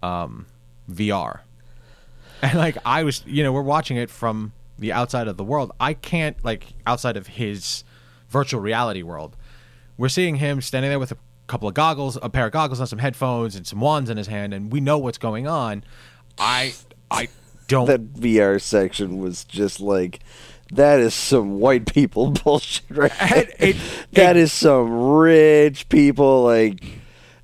[0.01, 0.45] um
[0.91, 1.39] VR
[2.41, 5.71] and like I was you know we're watching it from the outside of the world
[5.79, 7.83] I can't like outside of his
[8.29, 9.35] virtual reality world
[9.97, 11.17] we're seeing him standing there with a
[11.47, 14.27] couple of goggles a pair of goggles and some headphones and some wands in his
[14.27, 15.83] hand and we know what's going on
[16.37, 16.73] I
[17.11, 17.29] I
[17.67, 20.19] don't that VR section was just like
[20.71, 23.11] that is some white people bullshit right.
[23.31, 23.75] It- it-
[24.13, 26.83] That it- is some rich people like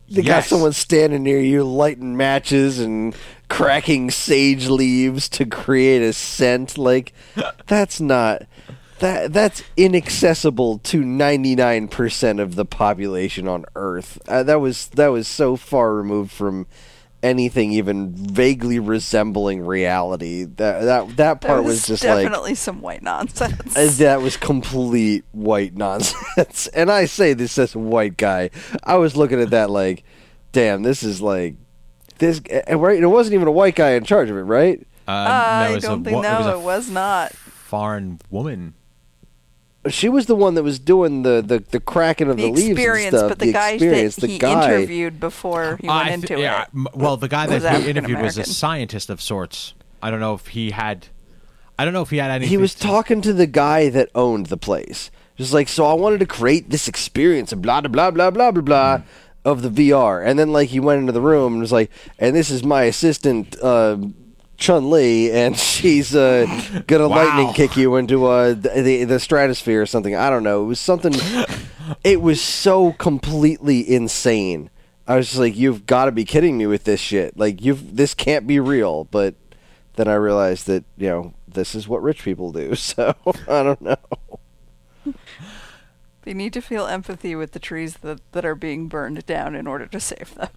[0.10, 3.16] they got someone standing near you lighting matches and
[3.48, 7.14] cracking sage leaves to create a scent like
[7.68, 8.44] that's not
[8.99, 15.28] that that's inaccessible to 99% of the population on earth uh, that was that was
[15.28, 16.66] so far removed from
[17.22, 22.56] anything even vaguely resembling reality that that that part That was, was just like definitely
[22.56, 23.98] some white nonsense.
[23.98, 26.68] that was complete white nonsense.
[26.74, 28.52] and I say this as a white guy.
[28.84, 30.04] I was looking at that like,
[30.54, 31.56] damn, this is like
[32.20, 32.40] this.
[32.68, 34.80] And right, it wasn't even a white guy in charge of it, right?
[35.08, 37.32] uh, I no, it was a don't think wo- no, it was it was not.
[37.34, 38.76] foreign woman
[39.88, 42.68] She was the one that was doing the the, the cracking of The the, leaves
[42.69, 43.30] experience, and stuff.
[43.30, 44.73] but the, guy experience, that the he guy.
[44.73, 46.95] interviewed before he went I into th- yeah, it.
[46.95, 49.73] Well, the guy that he interviewed was a scientist of sorts.
[50.01, 51.07] I don't know if he had.
[51.77, 52.49] I don't know if he had anything.
[52.49, 55.11] he was to- talking to the guy that owned the place.
[55.38, 58.51] Just like, so I wanted to create this experience of blah, blah, blah, blah, blah,
[58.51, 59.03] blah, blah Hmm.
[59.45, 60.22] of the VR.
[60.22, 61.89] And then, like, he went into the room and was like,
[62.19, 63.95] and this is my assistant, uh,
[64.60, 66.45] Chun Li, and she's uh,
[66.86, 67.15] gonna Wow.
[67.15, 70.15] lightning kick you into uh, the, the stratosphere or something.
[70.15, 70.64] I don't know.
[70.64, 71.14] It was something.
[72.03, 74.69] it was so completely insane.
[75.07, 77.36] I was just like, "You've got to be kidding me with this shit!
[77.38, 79.34] Like, you've this can't be real." But
[79.95, 82.76] then I realized that you know this is what rich people do.
[82.76, 83.15] So
[83.48, 83.95] I don't know.
[86.23, 89.65] They need to feel empathy with the trees that, that are being burned down in
[89.65, 90.49] order to save them.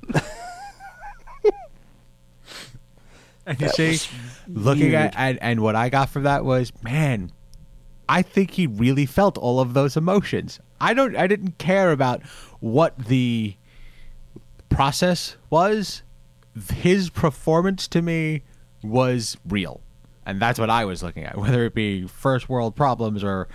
[3.46, 3.98] And you see,
[4.46, 7.32] looking at and, and what I got from that was, man,
[8.08, 10.60] I think he really felt all of those emotions.
[10.80, 11.16] I don't.
[11.16, 12.22] I didn't care about
[12.60, 13.56] what the
[14.68, 16.02] process was.
[16.72, 18.42] His performance to me
[18.82, 19.80] was real,
[20.26, 21.36] and that's what I was looking at.
[21.38, 23.48] Whether it be first world problems or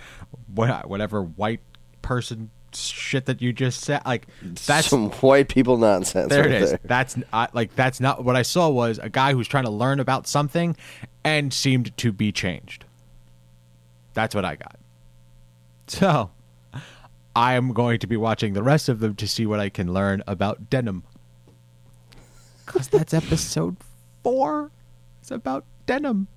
[0.54, 1.60] whatever white
[2.02, 2.50] person
[2.80, 4.26] shit that you just said, like
[4.66, 6.28] that's some white people nonsense.
[6.30, 6.70] there right it is.
[6.70, 6.80] There.
[6.84, 8.68] That's I, like that's not what I saw.
[8.68, 10.76] Was a guy who's trying to learn about something
[11.24, 12.84] and seemed to be changed.
[14.14, 14.78] That's what I got.
[15.86, 16.30] So,
[17.34, 19.92] I am going to be watching the rest of them to see what I can
[19.92, 21.04] learn about denim.
[22.66, 23.76] Cause that's episode
[24.22, 24.70] four.
[25.20, 26.28] It's about denim.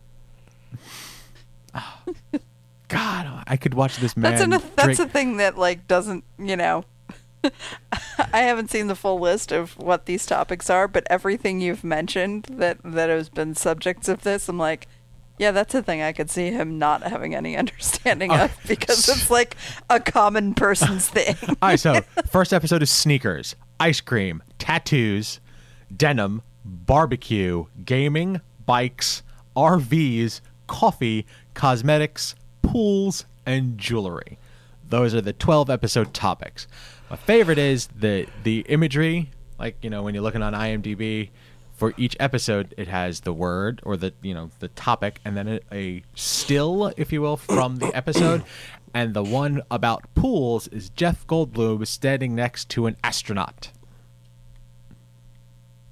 [2.91, 4.31] God, I could watch this man.
[4.31, 6.85] that's an, that's a thing that like doesn't you know.
[8.33, 12.43] I haven't seen the full list of what these topics are, but everything you've mentioned
[12.51, 14.87] that that has been subjects of this, I'm like,
[15.39, 18.35] yeah, that's a thing I could see him not having any understanding Oh.
[18.45, 19.55] of uh, because it's like
[19.89, 21.35] a common person's thing.
[21.49, 25.39] All right, so first episode is sneakers, ice cream, tattoos,
[25.95, 29.23] denim, barbecue, gaming, bikes,
[29.57, 34.37] RVs, coffee, cosmetics, pools, and jewelry.
[34.87, 36.67] Those are the 12 episode topics.
[37.09, 41.29] My favorite is the the imagery, like you know when you're looking on IMDb
[41.73, 45.59] for each episode it has the word or the you know the topic and then
[45.71, 48.43] a, still if you will from the episode
[48.93, 53.71] and the one about pools is Jeff Goldblum standing next to an astronaut.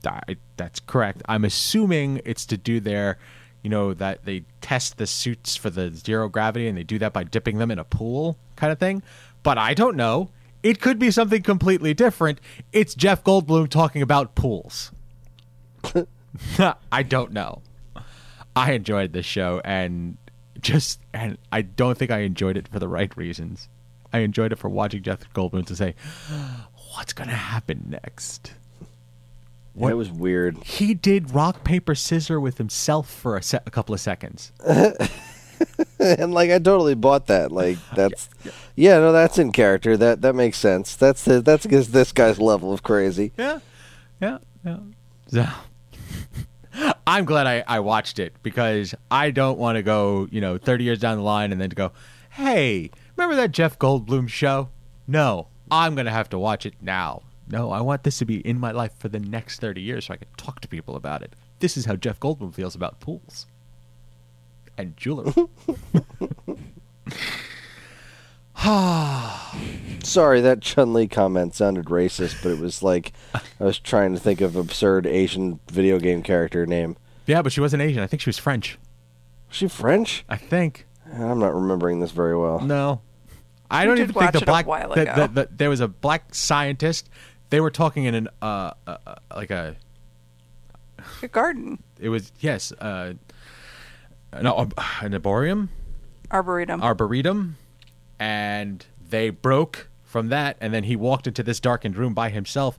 [0.05, 1.21] I, that's correct.
[1.25, 3.17] I'm assuming it's to do their,
[3.61, 7.13] you know, that they test the suits for the zero gravity and they do that
[7.13, 9.03] by dipping them in a pool kind of thing.
[9.43, 10.29] But I don't know.
[10.61, 12.39] It could be something completely different.
[12.73, 14.91] It's Jeff Goldblum talking about pools.
[16.91, 17.61] I don't know.
[18.55, 20.17] I enjoyed this show and
[20.59, 23.69] just and I don't think I enjoyed it for the right reasons.
[24.11, 25.95] I enjoyed it for watching Jeff Goldblum to say,
[26.93, 28.53] "What's going to happen next?"
[29.87, 30.57] It was weird.
[30.63, 34.51] He did rock paper scissor with himself for a, se- a couple of seconds.
[35.99, 37.51] and like I totally bought that.
[37.51, 38.29] Like that's
[38.75, 39.95] yeah, no, that's in character.
[39.97, 40.95] That that makes sense.
[40.95, 43.31] That's the, that's against this guy's level of crazy.
[43.37, 43.59] Yeah,
[44.21, 44.79] yeah, yeah.
[45.27, 45.45] So,
[47.07, 50.83] I'm glad I, I watched it because I don't want to go, you know, 30
[50.83, 51.91] years down the line and then to go,
[52.31, 54.69] hey, remember that Jeff Goldblum show?
[55.07, 57.21] No, I'm going to have to watch it now.
[57.49, 60.13] No, I want this to be in my life for the next 30 years so
[60.13, 61.35] I can talk to people about it.
[61.59, 63.47] This is how Jeff Goldblum feels about pools
[64.77, 65.33] and jewelry.
[70.03, 74.19] Sorry, that Chun Li comment sounded racist, but it was like I was trying to
[74.19, 76.97] think of absurd Asian video game character name.
[77.25, 78.01] yeah, but she wasn't Asian.
[78.03, 78.77] I think she was French.
[79.47, 80.25] Was she French?
[80.29, 80.85] I think.
[81.11, 82.59] I'm not remembering this very well.
[82.59, 83.01] No,
[83.71, 84.67] I don't even think the black.
[84.67, 87.09] while the- the- the- there was a black scientist.
[87.49, 89.75] They were talking in an uh, uh uh, like a.
[91.21, 91.81] A garden.
[91.99, 93.13] It was yes, uh,
[94.41, 94.69] no,
[95.01, 95.69] an arboreum,
[96.29, 96.83] Arboretum.
[96.83, 97.55] arboretum,
[98.19, 102.77] and they broke from that, and then he walked into this darkened room by himself,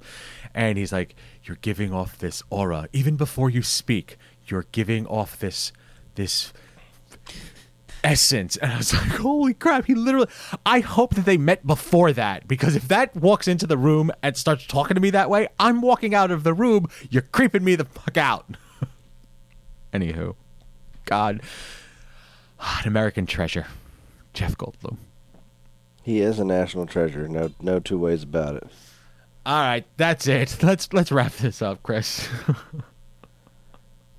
[0.54, 4.18] and he's like, "You're giving off this aura, even before you speak.
[4.46, 5.72] You're giving off this,
[6.14, 6.52] this."
[8.02, 10.26] Essence and i was like holy crap he literally
[10.64, 14.36] i hope that they met before that because if that walks into the room and
[14.36, 17.74] starts talking to me that way i'm walking out of the room you're creeping me
[17.74, 18.46] the fuck out
[19.92, 20.34] anywho
[21.04, 21.40] god
[22.60, 23.66] an american treasure
[24.32, 24.96] jeff goldblum
[26.02, 27.28] He is a national treasure.
[27.28, 28.66] No, no two ways about it.
[29.44, 32.28] all right that's it let's let's wrap this up chris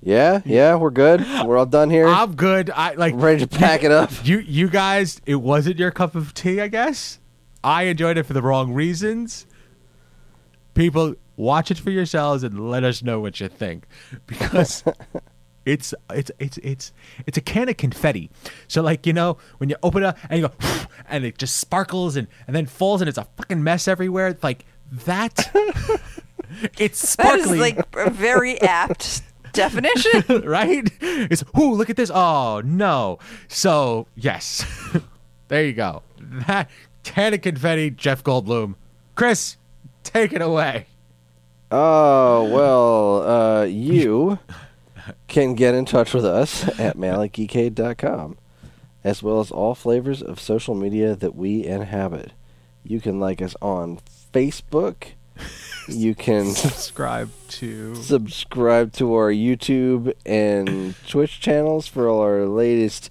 [0.04, 1.20] Yeah, yeah, we're good.
[1.44, 2.08] We're all done here.
[2.08, 4.10] i'm good i like ready to pack it up.
[4.24, 7.18] you you guys it wasn't your cup of tea i guess
[7.62, 9.46] i enjoyed it for the wrong reasons
[10.74, 13.86] people watch it for yourselves and let us know what you think
[14.26, 14.82] because
[15.64, 16.92] it's it's it's it's
[17.26, 18.30] it's a can of confetti
[18.68, 20.54] so like you know when you open it up and you go
[21.08, 24.42] and it just sparkles and and then falls and it's a fucking mess everywhere it's
[24.42, 25.50] like that
[26.78, 27.36] it's sparkly.
[27.36, 29.22] that is sparkly like a very apt
[29.52, 30.42] definition.
[30.44, 30.90] right?
[31.00, 32.10] It's ooh, look at this.
[32.12, 33.18] Oh no.
[33.48, 34.64] So yes,
[35.48, 36.02] there you go.
[36.46, 36.70] That
[37.02, 38.76] can of confetti, Jeff Goldblum.
[39.14, 39.56] Chris,
[40.02, 40.86] take it away.
[41.70, 44.38] Oh well, uh, you
[45.28, 48.36] can get in touch with us at malikgeekade.com,
[49.02, 52.32] as well as all flavors of social media that we inhabit.
[52.84, 54.00] You can like us on
[54.32, 55.12] Facebook.
[55.88, 57.94] You can Subscribe to.
[57.96, 63.10] subscribe to our YouTube and Twitch channels for all our latest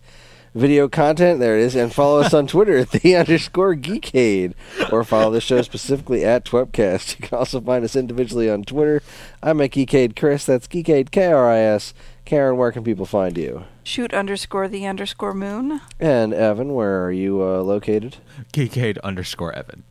[0.54, 1.40] video content.
[1.40, 1.76] There it is.
[1.76, 4.54] And follow us on Twitter at the underscore geekade.
[4.92, 7.20] Or follow the show specifically at Twepcast.
[7.20, 9.02] You can also find us individually on Twitter.
[9.42, 10.46] I'm at Geekade Chris.
[10.46, 11.94] That's Geekade K R I S.
[12.26, 13.64] Karen, where can people find you?
[13.84, 15.82] Shoot underscore the underscore moon.
[16.00, 18.18] And Evan, where are you uh, located?
[18.54, 19.84] Geekade underscore Evan.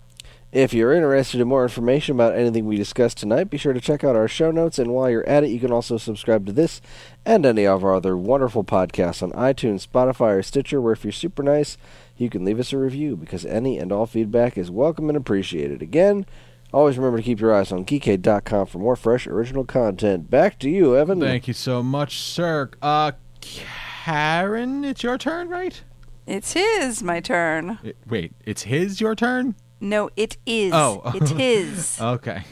[0.53, 4.03] If you're interested in more information about anything we discussed tonight, be sure to check
[4.03, 4.81] out our show notes.
[4.81, 6.81] And while you're at it, you can also subscribe to this
[7.25, 11.13] and any of our other wonderful podcasts on iTunes, Spotify, or Stitcher, where if you're
[11.13, 11.79] super nice,
[12.17, 15.83] you can leave us a review because any and all feedback is welcome and appreciated.
[15.83, 16.27] Again,
[16.73, 20.31] always remember to keep your eyes on geekade.com for more fresh original content.
[20.31, 21.21] Back to you, Evan.
[21.21, 22.71] Thank you so much, sir.
[22.83, 25.81] Uh, Karen, it's your turn, right?
[26.27, 27.79] It's his, my turn.
[27.85, 29.55] It- wait, it's his your turn?
[29.81, 30.73] No, it is.
[30.75, 31.03] Oh.
[31.15, 32.01] It's.
[32.01, 32.43] Okay.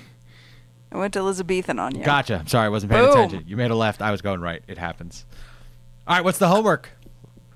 [0.91, 2.03] I went Elizabethan on you.
[2.03, 2.45] Gotcha.
[2.47, 3.13] Sorry, I wasn't paying Boom.
[3.19, 3.45] attention.
[3.47, 4.01] You made a left.
[4.01, 4.63] I was going right.
[4.67, 5.27] It happens.
[6.07, 6.89] All right, what's the homework?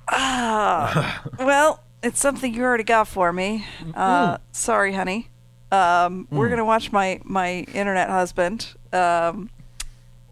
[0.09, 3.65] Ah, well, it's something you already got for me.
[3.95, 5.31] Uh, sorry, honey.
[5.71, 9.49] Um, We're gonna watch my my internet husband um,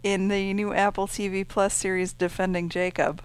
[0.03, 3.23] in the new Apple TV Plus series Defending Jacob.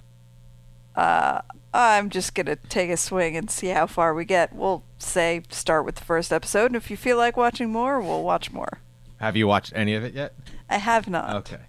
[0.95, 1.41] Uh,
[1.75, 4.53] I'm just gonna take a swing and see how far we get.
[4.53, 8.23] We'll say start with the first episode, and if you feel like watching more, we'll
[8.23, 8.79] watch more.
[9.17, 10.33] Have you watched any of it yet?
[10.69, 11.35] I have not.
[11.37, 11.61] Okay.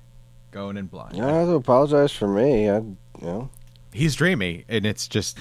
[0.52, 1.16] Going in blind.
[1.16, 2.70] You don't have to apologize for me.
[2.70, 3.50] I, you know.
[3.96, 5.38] He's dreamy, and it's just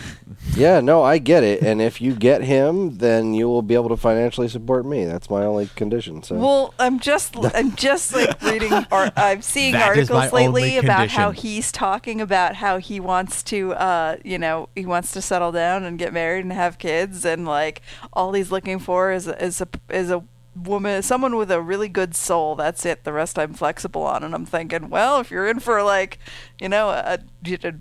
[0.55, 1.61] Yeah, no, I get it.
[1.61, 5.03] And if you get him, then you will be able to financially support me.
[5.03, 6.23] That's my only condition.
[6.23, 10.77] So Well, I'm just I'm just like reading or I'm seeing That is articles lately
[10.77, 15.21] about how he's talking about how he wants to uh you know, he wants to
[15.21, 17.81] settle down and get married and have kids and like
[18.13, 20.23] all he's looking for is a, is a is a
[20.55, 22.55] woman someone with a really good soul.
[22.55, 23.03] That's it.
[23.03, 26.19] The rest I'm flexible on and I'm thinking, well, if you're in for like,
[26.61, 27.73] you know, a a,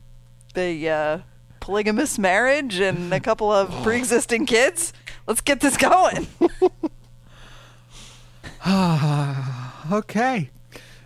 [0.58, 1.18] a uh,
[1.60, 4.92] polygamous marriage and a couple of pre-existing kids,
[5.26, 6.26] let's get this going.
[9.92, 10.50] okay.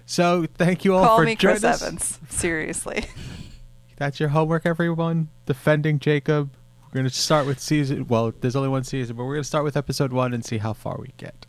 [0.07, 1.83] So thank you all Call for me joining Chris us.
[1.83, 2.19] Evans.
[2.31, 3.05] Seriously.
[3.97, 5.29] That's your homework, everyone.
[5.45, 6.51] Defending Jacob.
[6.87, 8.07] We're going to start with season.
[8.07, 10.59] Well, there's only one season, but we're going to start with episode one and see
[10.59, 11.47] how far we get.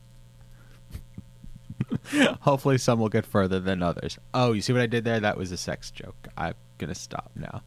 [2.41, 4.19] Hopefully, some will get further than others.
[4.33, 5.19] Oh, you see what I did there?
[5.19, 6.27] That was a sex joke.
[6.35, 7.61] I'm going to stop now.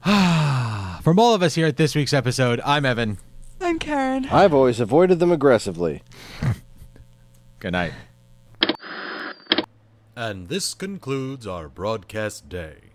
[0.04, 3.18] From all of us here at this week's episode, I'm Evan.
[3.60, 4.24] I'm Karen.
[4.26, 6.02] I've always avoided them aggressively.
[7.58, 7.92] Good night.
[10.16, 12.89] And this concludes our broadcast day.